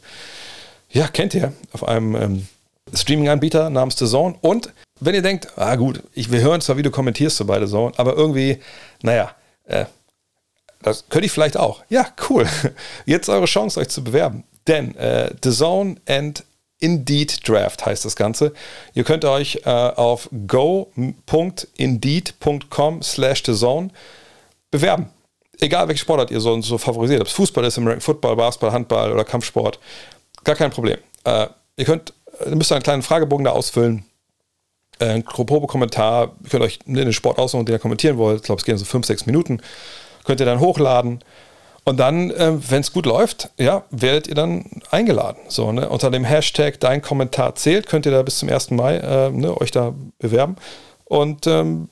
[0.89, 2.47] ja, kennt ihr, auf einem ähm,
[2.93, 4.35] Streaming-Anbieter namens The Zone.
[4.39, 4.71] Und
[5.01, 7.69] wenn ihr denkt, ah gut, ich, wir hören zwar, wie du kommentierst so bei The
[7.69, 8.59] Zone, aber irgendwie,
[9.01, 9.35] naja,
[9.65, 9.85] äh,
[10.81, 11.83] Das könnte ich vielleicht auch.
[11.89, 12.47] Ja, cool.
[13.05, 14.45] Jetzt eure Chance, euch zu bewerben.
[14.67, 16.43] Denn äh, The Zone and
[16.79, 18.53] Indeed Draft heißt das Ganze.
[18.93, 23.89] Ihr könnt euch äh, auf go.indeed.com slash The Zone
[24.71, 25.09] bewerben.
[25.59, 27.21] Egal welche Sportart ihr so, so favorisiert.
[27.21, 29.79] Ob es Fußball ist, American Football, Basketball, Handball oder Kampfsport.
[30.43, 30.97] Gar kein Problem.
[31.23, 31.47] Äh,
[31.77, 32.13] ihr könnt,
[32.45, 34.03] ihr müsst einen kleinen Fragebogen da ausfüllen.
[34.99, 36.35] Äh, ein Probe-Kommentar.
[36.43, 38.41] Ihr könnt euch den Sport aussuchen, den ihr kommentieren wollt.
[38.41, 39.61] Ich glaube, es gehen so 5, 6 Minuten.
[40.25, 41.23] Könnt ihr dann hochladen.
[41.87, 45.39] Und dann, äh, wenn es gut läuft, ja, werdet ihr dann eingeladen.
[45.47, 45.87] So, ne?
[45.87, 48.71] Unter dem Hashtag Dein Kommentar zählt, könnt ihr da bis zum 1.
[48.71, 50.55] Mai äh, ne, euch da bewerben.
[51.05, 51.89] Und ähm,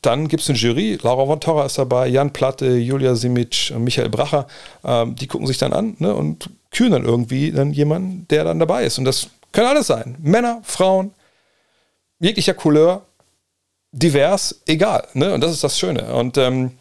[0.00, 0.98] dann gibt es eine Jury.
[1.02, 4.46] Laura von Torra ist dabei, Jan Platte, Julia Simic, Michael Bracher.
[4.82, 8.58] Ähm, die gucken sich dann an ne, und kühlen dann irgendwie dann jemanden, der dann
[8.58, 8.98] dabei ist.
[8.98, 10.16] Und das können alles sein.
[10.20, 11.12] Männer, Frauen,
[12.18, 13.02] jeglicher Couleur,
[13.92, 15.06] divers, egal.
[15.12, 15.34] Ne?
[15.34, 16.14] Und das ist das Schöne.
[16.14, 16.72] Und ähm,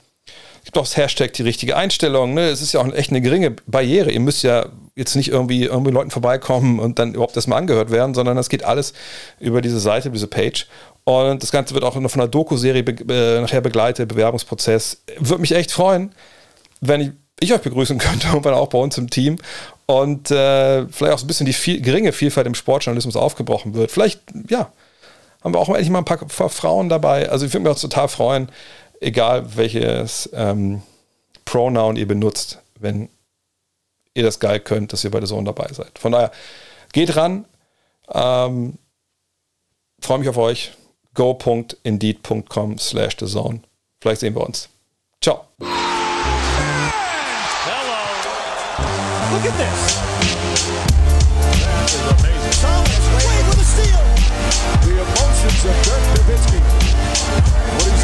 [0.63, 2.33] gibt auch das Hashtag die richtige Einstellung.
[2.33, 2.49] Ne?
[2.49, 4.11] Es ist ja auch echt eine geringe Barriere.
[4.11, 8.13] Ihr müsst ja jetzt nicht irgendwie irgendwie Leuten vorbeikommen und dann überhaupt erstmal angehört werden,
[8.13, 8.93] sondern das geht alles
[9.39, 10.67] über diese Seite, diese Page.
[11.03, 15.01] Und das Ganze wird auch von einer Doku-Serie be äh, nachher begleitet, Bewerbungsprozess.
[15.19, 16.13] Würde mich echt freuen,
[16.79, 19.37] wenn ich, ich euch begrüßen könnte, irgendwann auch bei uns im Team.
[19.85, 23.91] Und äh, vielleicht auch so ein bisschen die viel, geringe Vielfalt im Sportjournalismus aufgebrochen wird.
[23.91, 24.71] Vielleicht, ja,
[25.43, 27.29] haben wir auch endlich mal ein paar Frauen dabei.
[27.29, 28.49] Also ich würde mich auch total freuen,
[29.03, 30.81] egal welches ähm,
[31.45, 33.09] Pronoun ihr benutzt, wenn
[34.13, 35.99] ihr das geil könnt, dass ihr bei der Zone dabei seid.
[35.99, 36.31] Von daher,
[36.91, 37.45] geht ran.
[38.13, 38.77] Ähm,
[40.03, 40.73] Freue mich auf euch.
[41.13, 43.61] go.indeed.com slash the zone.
[44.01, 44.67] Vielleicht sehen wir uns.
[45.21, 45.45] Ciao.
[45.59, 45.69] Hello.
[49.31, 49.95] Look at this.
[51.63, 52.55] That is amazing.
[52.59, 54.03] Thomas Wade with a steal.
[54.83, 56.59] The emotions of Dirk Nowitzki.
[57.77, 58.03] What he's